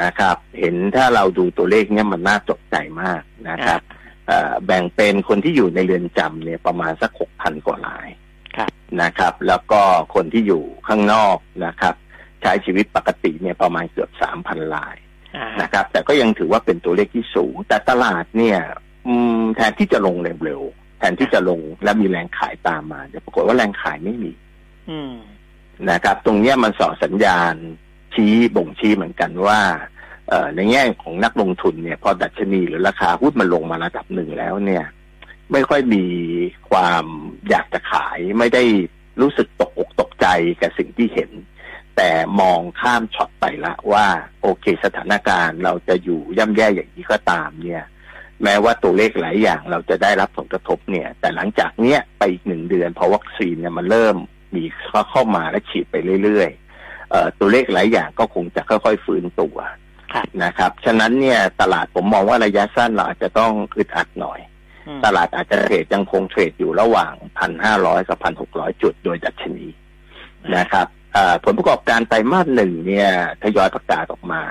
[0.01, 3.81] นะครับ เห็นถ้าเราดูตัวเลขเนี่ยมันน่าตกใจมากนะครับ
[4.29, 8.09] เอ่อแบ่งเป็นคนที่อยู่ในเรือนจำเนี่ยประมาณสักหกพันกว่าราย
[8.57, 8.71] ครับ
[9.03, 9.81] นะครับ แล้วก็
[10.15, 11.37] คนที่อยู่ข้างนอก
[11.67, 11.95] นะครับ
[12.43, 14.97] ใช้ชีวิตปกติเนี่ยประมาณเกือบสามพันราย
[15.37, 18.59] อ่าฮะนะครับ แต่ก็ยังถือว่าเป็นตัวเลขที่สูง แต่ตลาดเนี่ย
[19.07, 24.33] อืมแทนที่จะลงเร็วๆแทนที่จะลงและมีแรงขายตามมาเนี่ยปรากฏว่าแรงขายไม่มี
[24.91, 25.15] อืม
[25.91, 27.55] นะครับ ตรงนี้มันส่อสัญญาณ
[28.15, 29.61] ชี้บ่งชี้เหมือนกันว่า
[30.57, 34.85] ในแง่ของนักลงทุนเนี่ย พอดัชนีหรือราคาหุ้นมันลงมาระดับหนึ่งแล้วเนี่ย
[35.53, 36.05] ไม่ค่อยมี
[36.71, 37.05] ความ
[37.49, 38.65] อยากจะขายไม่ได้
[39.21, 40.27] รู้สึกตกอกตกใจ
[40.61, 41.31] กับสิ่งที่เห็น
[41.97, 42.11] แต่
[42.41, 44.07] มองข้ามช็อตไปละว่า
[44.43, 47.85] โอเคสถานการณ์เราจะอยู่ย่ำแย่อย่างนี้ก็ตามเนี่ย
[48.43, 54.17] แม้ว่าตัวเลขหลายอย่างเราจะได้รับผลกระทบเนี่ย แต่หลังจากเนี้ยไปอีกหนึ่งเดือนพอวัคซีนเนี่ยมันเริ่ม
[54.55, 59.57] มีเข้าเข้ามาและฉีดไปเรื่อยๆเอ่อตัวเลขหลายอย่างก็คงจะค่อยๆฟื้นตัว
[60.13, 64.41] ครับนะครับ ฉะนั้นเนี่ยตลาดผมมองว่าระยะสั้นเราอาจจะต้องอึดอัดหน่อย
[64.87, 69.67] อืมตลาดอาจจะเทรดยังคงเทรดอยู่ระหว่างพันห้าร้อยกับพันหกร้อยจุดโดยดัชนี
[70.57, 73.11] นะครับเอ่อผลประกอบการไตรมาสหนึ่งเนี่ย
[73.43, 74.43] ทยอยประกาศออกมา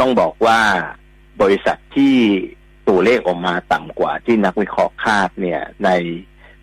[0.00, 0.58] ต้องบอกว่า
[1.42, 2.14] บริษัทที่
[2.88, 5.90] ตัวเลขออกมาต่ำกว่าที่นักวิเคราะห์คาดเนี่ยใน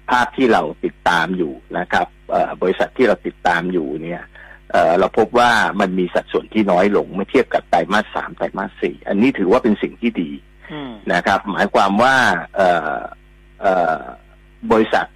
[0.09, 4.23] ภาพที่เราติดตามอยู่นะครับเอ่อบริษัทที่เราติดตามอยู่เนี่ย
[4.71, 10.31] เอ่อเราพบว่ามันมีสัดส่วนที่น้อยลงเมื่อเทียบกับไตรมาสสามไตรมาสสี่อันนี้ถือว่าเป็นสิ่งที่ดี
[10.71, 12.15] อืมนะครับ หมายความว่า
[12.55, 12.97] เอ่อ
[13.61, 14.01] เอ่อ
[14.71, 15.07] บริษัท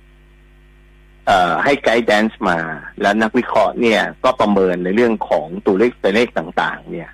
[1.28, 2.60] เอ่อให้ไกด์แดนซ์มา
[3.02, 7.10] แล้วนักวิเคราะห์เนี่ย ก็ประเมินในเรื่องของตัวเลขตัวเลขต่าง ๆ เนี่ย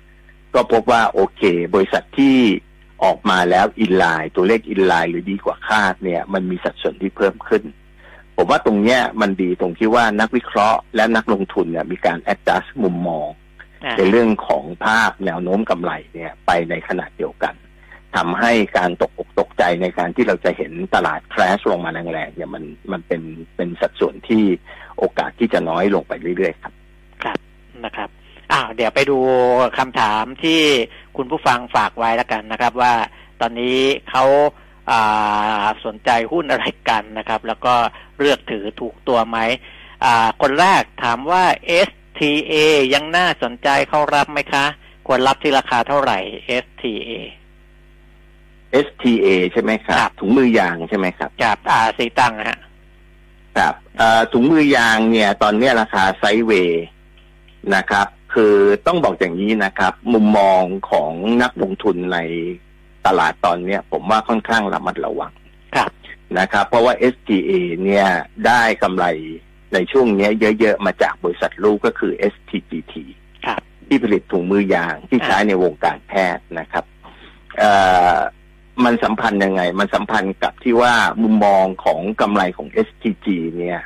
[0.54, 1.42] ก็พบว่าโอเค
[1.74, 2.36] บริษัทที่
[3.04, 7.62] ออกมาแล้วอินไลน์ตัวเลขอินไลน์หรือดีกว่าคาดเนี่ย มันมีสัดส่วนที่เพิ่มขึ้น
[8.36, 13.28] ผมว่าตรงเนี้ยมันดีตรงที่ว่านักวิเคราะห์และนักลงทุนเนี่ยมีการ adjust มุมมอง
[13.84, 17.54] อ่าในเรื่องของภาพแนวโน้มกำไรเนี่ยไปในขณะเดียวกัน
[18.16, 23.22] ทำให้การตกอกตกใจในการที่เราจะเห็นตลาด crash ลงมาแรงๆเนี่ยมันมันเป็น
[23.56, 24.44] เป็นสัดส่วนที่
[24.98, 26.74] โอกาสที่จะน้อยลงไปเรื่อยๆครับ
[27.24, 27.38] ครับ
[27.84, 28.08] นะครับ
[28.52, 29.18] อ้าวเดี๋ยวไปดู
[29.78, 30.60] คำถามที่
[31.16, 32.94] คุณผู้ฟังฝากไว้แล้วกันนะครับ ว่า
[33.40, 33.78] ตอนนี้
[34.10, 34.24] เขา
[34.90, 37.74] อ่าสนใจหุ้นอะไรกันนะครับ แล้วก็
[38.20, 39.38] เลือกถือถูกตัวไหม
[40.04, 41.44] อ่าคนแรกถามว่า
[41.88, 42.54] STA
[42.94, 44.64] ยังน่าสนใจเข้ารับไหมคะ
[45.06, 46.18] ควรรับที่ราคาเท่าไหร่
[46.64, 47.10] STA
[48.86, 52.58] STA ใช่ไหมครับครับถุงมือยางใช่ไหมครับจากอ่าสีตังค์นะฮะ
[53.58, 56.86] ครับเอ่อถุงมือยางเนี่ย ตอนเนี้ยราคาไซด์เวย์
[57.74, 58.54] นะครับ คือ
[58.86, 61.12] ต้องบอกอย่างนี้นะครับ มุมมองของ
[61.42, 62.18] นักลงทุนใน
[63.06, 65.32] ตลาดตอนเนี้ย ผมว่าค่อนข้างระมัดระวัง
[65.76, 65.90] ครับ
[66.38, 67.52] นะครับ เพราะว่า STA
[67.84, 68.06] เนี่ย
[68.46, 69.06] ได้กำไร
[69.74, 72.94] ในช่วงเนี้ยเยอะ ๆ มาจากบริษัทลูกก็คือ STGT
[73.46, 76.84] ครับที่ผลิตถุงมือยางที่ใช้ในวงการแพทย์นะครับ
[77.58, 77.72] เอ่
[78.14, 78.16] อ
[78.84, 83.26] มันสัมพันธ์ยังไง มันสัมพันธ์กับที่ว่ามุมมองของกำไรของ STG
[83.58, 83.80] เนี่ย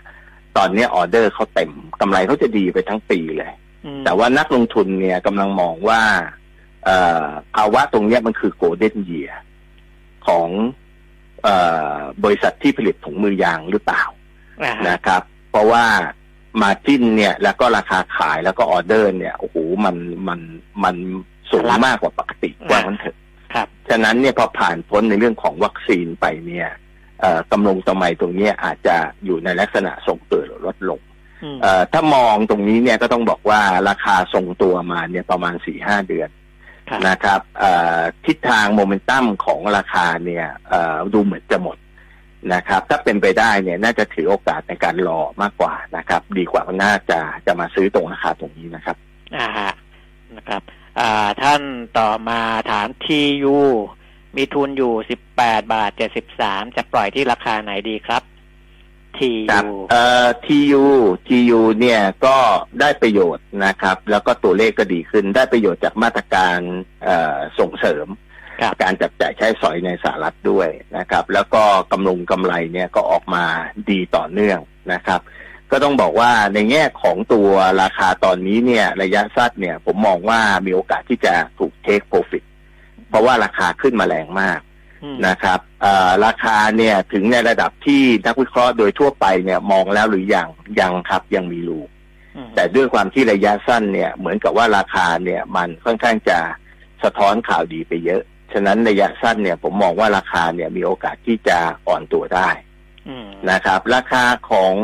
[0.57, 1.71] ตอนเนี้ยออเดอร์เขาเต็ม
[2.01, 3.64] กำไรเขาจะดีไปทั้งปีเลยอืม
[4.05, 6.01] แต่ว่านักลงทุนเนี่ยกำลังมองว่า
[6.85, 7.26] เอ่อ
[7.57, 9.30] ภาวะตรงเนี้ยมันคือโกลเด้นเยีย
[10.26, 10.49] ของ
[11.43, 11.57] เอ่
[11.93, 14.03] อบริษัทที่ผลิตถุงมือยางหรือเปล่า
[14.62, 15.85] อ่าฮะนะครับ เพราะว่า
[16.62, 19.97] มาจิ้นเนี่ยแล้วก็ราคาขายแล้วก็ออเดอร์ เนี่ยโอ้โหมัน
[20.28, 20.41] มัน
[20.85, 20.95] มัน
[21.51, 23.16] สูงมากกว่าปกติว่ามันเถอะ
[23.55, 26.68] ครับฉะนั้นเนี่ยพอผ่านพ้นในเรื่องของวัคซีนไปเนี่ย
[27.20, 31.14] เอ่อกำลงกำไรตรงเนี้ยอาจจะอยู่ในลักษณะทรงตัวหรือลดลงอืมเอ่อ
[31.93, 36.29] ถ้ามองตรงนี้เนี่ยก็ต้องบอกว่าราคาทรงตัวมาเนี่ยประมาณสี่ห้าเดือน
[36.89, 41.77] ครับนะครับเอ่อทิศทางโมเมนตัมของราคาเนี่ยเอ่อดูเหมือนจะหมด
[42.55, 48.97] นะครับ ถ้าเป็นไปได้เนี่ยน่าจะถือโอกาสในการรอมากกว่านะครับ ดีกว่าน่าจะจะมาซื้อตรงราคาตรงนี้นะครับ
[49.37, 49.73] อ่าฮะ
[50.37, 50.63] นะครับ
[51.01, 51.63] อ่าท่าน
[51.99, 52.41] ต่อมา
[52.71, 53.59] ถามทียู
[54.37, 58.23] มีทุนอยู่สิบแปดบาทเจ็ดสิบสามจะปล่อยที่ราคาไหนดีครับ
[59.21, 60.85] ทีครับยูเอ่อ TU
[61.29, 62.37] TU เนี่ยก็
[62.81, 66.59] ได้ประโยชน์นะครับ แล้วก็ตัวเลขก็ดีขึ้น ได้ประโยชน์จากมาตรการ
[67.05, 68.07] เอ่อส่งเสริม
[68.61, 71.62] ครับการจับจ่ายใช้สอยในสหรัฐด้วยนะครับ แล้วก็
[71.93, 73.45] กำลงกำไรเนี่ยก็ออกมา
[73.91, 74.59] ดีต่อเนื่อง
[74.93, 75.21] นะครับ
[75.71, 77.49] ก็ต้องบอกว่าในแง่ของตัว
[77.83, 82.45] ราคาตอนนี้เนี่ยระยะสั้นเนี่ยผมมองว่ามีโอกาสที่จะถูกเทคโปรฟิต
[83.09, 84.74] เพราะว่าราคาขึ้นมาแรงมากอืม
[85.27, 90.49] นะครับเอ่อราคาเนี่ยถึงในระดับที่นักวิเคราะห์โดยทั่วไปเนี่ยมองแล้วหรือยัง
[90.81, 91.81] ยังครับยังมีรู
[92.37, 96.39] อืมแต่ด้วยความที่ระยะสั้นเนี่ยเหมือนกับว่าราคาเนี่ยมันค่อนข้างจะ
[97.03, 102.51] สะท้อนข่าวดีไปเยอะ ฉะนั้นระยะสั้นเนี่ยผมมองว่าราคาเนี่ยมีโอกาสที่จะอ่อนตัวได้
[103.09, 104.75] อืมนะครับ ราคาของ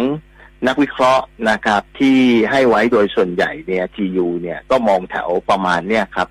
[0.66, 2.18] นักวิเคราะห์นะครับ ที่
[2.50, 6.28] ให้ไว้โดยส่วนใหญ่เนี่ย TU เนี่ยก็มองแถวประมาณเนี่ยครับ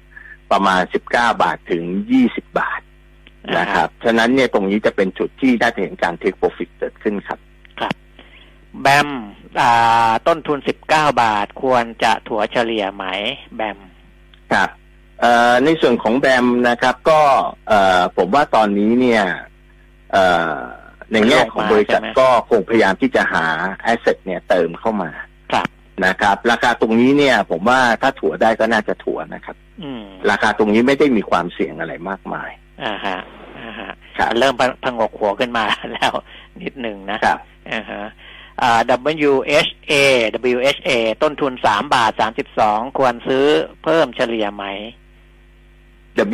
[0.52, 1.84] ประมาณ19บาทถึง
[2.22, 2.82] 20บาท
[3.58, 7.39] นะครับ ฉะนั้นเนี่ยตรงนี้จะเป็นจุดที่ได้เห็นการเทคโปรฟิตเกิดขึ้นครับ
[8.82, 9.10] แบม
[9.60, 13.06] อ่าต้นทุนสิบเก้าบาทควรจะถัวเฉลี่ยไหม
[13.56, 13.80] แบม
[14.54, 14.70] ครับ
[15.22, 17.22] เอ่อในส่วนของแบมนะครับ ก็
[17.68, 19.24] เอ่อผมว่าตอนนี้เนี่ย
[20.12, 20.56] เอ่อ
[21.12, 23.45] ในแง่ของบริษัทใช่ไหมก็คงพยายามที่จะหา
[23.82, 25.12] แอสเซทเนี่ยเติมเข้ามา
[25.54, 25.68] ครับ
[26.06, 32.52] นะครับ ราคาตรงนี้เนี่ย ผมว่าถ้าถัวได้ก็น่าจะถัวนะครับอืมราคาตรงนี้ไม่ได้มีความเสี่ยงอะไรมากมาย
[32.84, 33.18] อ่าฮะ
[33.62, 34.54] อ่าฮะครับเริ่ม
[34.84, 36.12] พงกหัวขึ้นมาแล้ว
[36.62, 37.38] นิดหนึ่งนะครับ
[37.74, 38.04] อ่าฮะ
[38.62, 38.80] อ่า
[39.30, 39.94] WHA
[40.54, 40.90] WHA
[41.24, 43.46] ต้นทุนสามบาทสามสิบสองควรซื้อ
[43.84, 44.66] เพิ่มเฉลี่ยไหม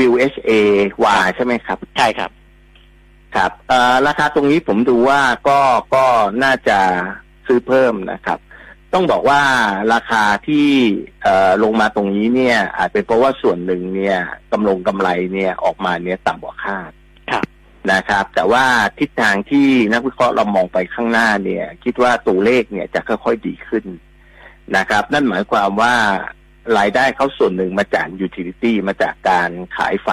[0.07, 0.51] WHA
[1.21, 2.31] Y ใช่ไหมครับ ใช่ครับ
[3.35, 5.59] ครับเอ่อราคาตรงนี้ผมดูว่าก็
[5.95, 6.05] ก็
[6.43, 6.79] น่าจะ
[7.47, 8.39] ซื้อเพิ่มนะครับ
[8.95, 9.41] ต้องบอกว่า
[9.93, 10.67] ราคาที่
[11.23, 14.17] เอ่อลงมาตรงนี้เนี่ย อาจเป็นเพราะว่าส่วนหนึ่งเนี่ย
[14.51, 16.91] กำลงกำไรเนี่ยออกมาเนี่ยต่ำกว่าคาด
[17.31, 17.43] ครับ
[17.91, 18.65] นะครับ แต่ว่า
[18.99, 23.85] ทิศทางที่นักวิเคราะห์เรามองไปข้างหน้าเนี่ย คิดว่าตัวเลขเนี่ยจะค่อยๆดีขึ้น
[24.77, 25.95] นะครับ นั่นหมายความว่า
[26.77, 30.09] รายได้เขาส่วนหนึ่งมาจาก utility มาจากการขายไฟ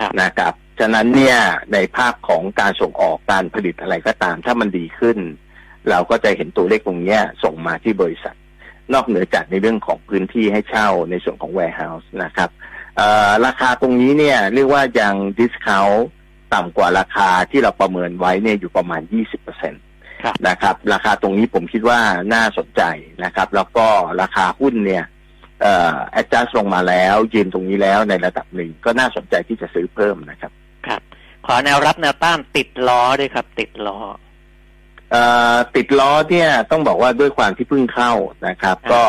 [0.00, 1.38] ครับนะครับ ฉะนั้นเนี่ย
[1.72, 5.18] ในภาพของการส่งออกการผลิตอะไรก็ตาม ถ้ามันดีขึ้น
[5.88, 8.34] เราก็จะเห็นตัวเลขตรงเนี้ยส่งมาที่บริษัท
[8.94, 12.50] นอกเหนือจากในเรื่องของพื้นที่ให้เช่าในส่วนของ warehouse นะครับ
[12.96, 16.00] เอ่อราคาตรงนี้เนี่ยเรียกว่ายัง discount
[16.54, 19.02] ต่ำกว่าราคาที่เราประเมินไว้เนี่ยอยู่ประมาณ
[19.62, 22.00] 20%ครับนะครับ ราคาตรงนี้ผมคิดว่า
[22.34, 22.82] น่าสนใจ
[23.24, 23.86] นะครับ แล้วก็
[24.20, 25.04] ราคาหุ้นเนี่ย
[25.62, 30.52] เอ่อ adjust ลงมาแล้ว ยืนตรงนี้แล้วในระดับหนึ่งก็น่าสนใจที่จะซื้อเพิ่มนะครับ
[30.86, 31.00] ครับ
[31.46, 34.29] ขอแนวรับแนวต้านติดล้อด้วยครับ ติดล้อเอ่อ
[35.76, 38.12] ติดล้อเนี่ยต้องบอกว่าด้วยความที่เพิ่งเข้า
[38.48, 39.02] นะครับอ่าก็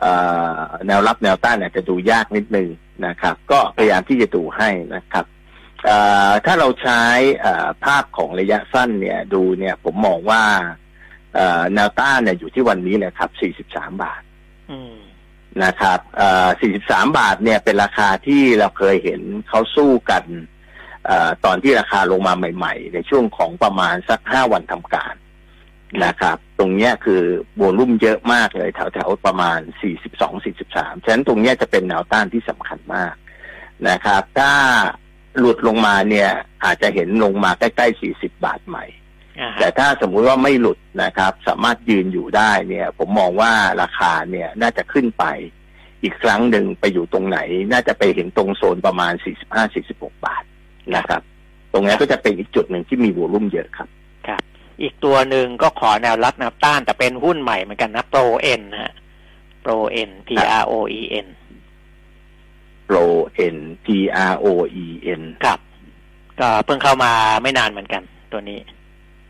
[0.00, 0.12] เอ่
[0.60, 2.68] อแนวรับแนวต้านอาจจะดูยากนิดนึง
[3.06, 5.24] นะครับ ก็พยายามที่จะดูให้นะครับ
[5.84, 5.98] เอ่
[6.28, 7.02] อถ้าเราใช้
[7.40, 10.42] เอ่อภาพของระยะสั้นเนี่ยดูเนี่ยผมมองว่า
[11.34, 13.30] เอ่อแนวต้านเนี่ยอยู่ที่วันนี้เลยครับ
[13.68, 14.22] 43 บาท
[14.70, 14.96] อืม
[15.64, 16.48] นะครับเอ่อ
[16.82, 20.55] 43 บาทเนี่ยเป็นราคาที่เราเคยเห็นเขาสู้กันเอ่อ
[21.44, 25.14] ตอนที่ราคาลงมาใหม่ ๆ ในช่วงของประมาณสัก5วันทำการ
[26.04, 27.22] นะครับ ตรงเนี้ยคือ
[27.56, 29.58] โวลุ่มเยอะมากเลยแถวๆประมาณ
[30.32, 33.14] 42-43 ฉะนั้นตรงเนี้ยจะเป็นแนวต้านที่สำคัญมาก
[33.88, 34.52] นะครับ ถ้า
[35.38, 36.30] หลุดลงมาเนี่ย
[36.64, 38.84] อาจจะเห็นลงมาใกล้ๆ 40 บาทใหม่
[39.40, 43.52] อ่าแต่ถ้าสมมุติว่าไม่หลุดนะครับ สามารถยืนอยู่ได้เนี่ย ผมมองว่า
[43.82, 45.24] ราคาเนี่ยน่าจะขึ้นไป
[46.02, 47.38] อีกครั้งหนึ่งไปอยู่ตรงไหน
[47.72, 49.12] น่าจะไปเห็นตรงโซนประมาณ
[49.68, 50.44] 45-46 บาท
[50.94, 51.22] นะครับ
[51.72, 53.88] ตรงนี้ก็จะเป็นอีกจุดหนึ่งที่มีวอลุ่มเยอะครับ
[54.28, 54.42] ครับ
[54.82, 58.92] อีกตัวหนึ่งก็ขอแนวรับแนวต้านแต่เป็นหุ้นใหม่เหมือนกันนะโปรเอ็นนะฮะ
[59.62, 60.28] โปรเอ็น P
[60.62, 61.26] R O E N
[62.88, 63.04] Pro
[63.54, 63.86] N P
[64.30, 64.46] R O
[64.84, 64.86] E
[65.20, 65.58] N ครับ
[66.40, 67.12] ก็เพิ่งเข้ามา
[67.42, 68.58] ไม่นานเหมือนกัน ตัวนี้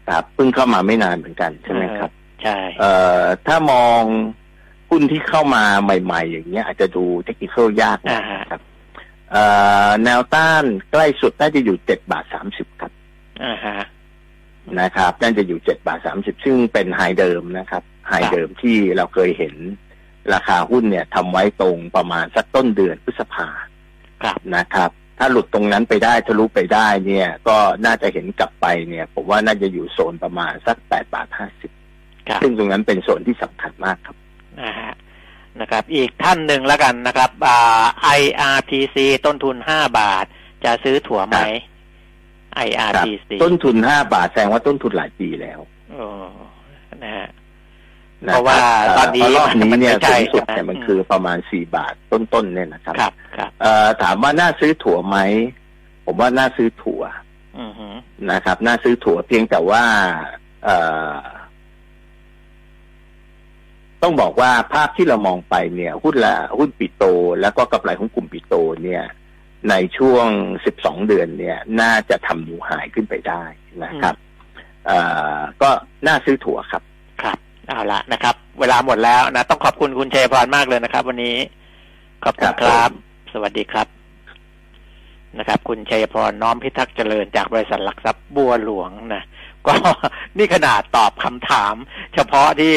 [0.09, 2.11] ครับเพิ่งเข้ามาไม่นานเหมือนกันใช่ไหมครับ
[2.43, 4.03] ใช่เอ่อถ้ามอง
[4.91, 8.76] หุ้นที่เข้ามาใหม่ ๆ อย่างเงี้ยอาจจะดูเทคนิคยากอ่านะฮะครับเอ่อ
[10.05, 12.93] แนวต้านใกล้สุดน่าจะอยู่เจ็ดบาทสามสิบครับ
[13.45, 13.79] อ่าฮะ
[14.81, 19.55] นะครับน่าจะอยู่เจ็ดบาทสามสิบซึ่งเป็นไฮเดิมนะครับไฮเดิมที่เราเคยเห็น
[20.35, 23.49] ราคาหุ้นเนี่ยทำไว้ตรงประมาณสักต้นเดือนพฤษภา
[24.23, 27.57] ครับนะครับ ถ้าหลุดตรงนั้นไปได้ทะลุไปได้เนี่ย ก็
[27.87, 31.71] น่าจะเห็นกลับไปเนี่ย ผมว่าน่าจะอยู่โซนประมาณสักแปดบาทห้าสิบ
[32.29, 34.17] ครับซึ่งตรงนั้นเป็นโซนที่สำคัญมากครับ
[34.61, 34.93] นะฮะ
[35.61, 37.83] นะครับ อีกท่านหนึ่งแล้วกันนะครับอ่า
[38.21, 38.97] IRPC
[39.27, 40.25] ต้นทุนห้าบาท
[40.65, 45.61] จะซื้อถั่วไหมครับ IRPC ต้นทุนห้าบาทแสดงว่าต้นทุนหลายปีแล้ว
[45.93, 46.07] โอ้
[47.05, 47.29] นะฮะ
[48.27, 48.59] นคบเพราะว่า
[48.99, 55.19] ตอนนี้เพราะรอบนี้เนี่ยมันไม่ใช่สูงสุดเนี่ยใช่ไหมมันคือประมาณสี่บาทต้นๆเนี่ยนะครับครับครับเอ่อถามว่าน่าซื้อถั่วไหม
[56.07, 57.03] ผมว่าน่าซื้อถั่ว
[57.59, 57.89] อือฮึ
[58.33, 59.83] นะครับ น่าซื้อถั่วเพียงแต่ว่า
[60.65, 60.77] เอ่
[61.11, 61.15] อ
[64.03, 67.05] ต้องบอกว่าภาพที่เรามองไปเนี่ย หุ้นละหุ้นปิโต
[67.41, 69.03] แล้วก็กำไรของกลุ่มปิโตเนี่ย
[69.71, 70.27] ในช่วง
[70.67, 73.43] 12 เดือนเนี่ย น่าจะทำนิวไฮขึ้นไปได้
[73.85, 74.15] นะครับ
[74.87, 74.99] เอ่
[75.37, 75.71] อก็
[76.07, 76.83] น่าซื้อถั่วครับ
[77.23, 77.39] ครับ
[77.69, 81.37] เอาละนะครับ เวลาหมดแล้วนะ ต้องขอบคุณคุณชัยพรมากเลยนะครับ วันนี้
[82.25, 82.91] ขอบคุณคครัรับบ
[83.33, 83.87] สวัสดีครับ
[85.39, 89.25] นะครับ คุณชัยพรน้อมพิทักษ์เจริญจากบริษัทหลักทรัพย์บัวหลวงนะ
[89.67, 89.75] ก็
[90.39, 91.75] นี่ขนาดตอบคำถาม
[92.15, 92.75] เฉพาะที่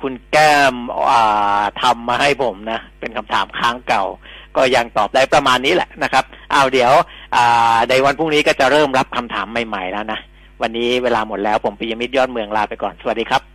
[0.00, 0.74] คุณแก้ม
[1.10, 4.04] อ่าทำมาให้ผมนะ เป็นคำถามค้างเก่า
[4.56, 6.92] ก็ยังตอบได้ประมาณนี้แหละนะครับเอาเดี๋ยว
[7.36, 10.20] อ่าในวันพรุ่งนี้ก็จะเริ่มรับคำถามใหม่ๆแล้วนะ
[10.62, 13.51] วันนี้เวลาหมดแล้วผมปิยมิตรยอดเมืองลาไปก่อน สวัสดีครับ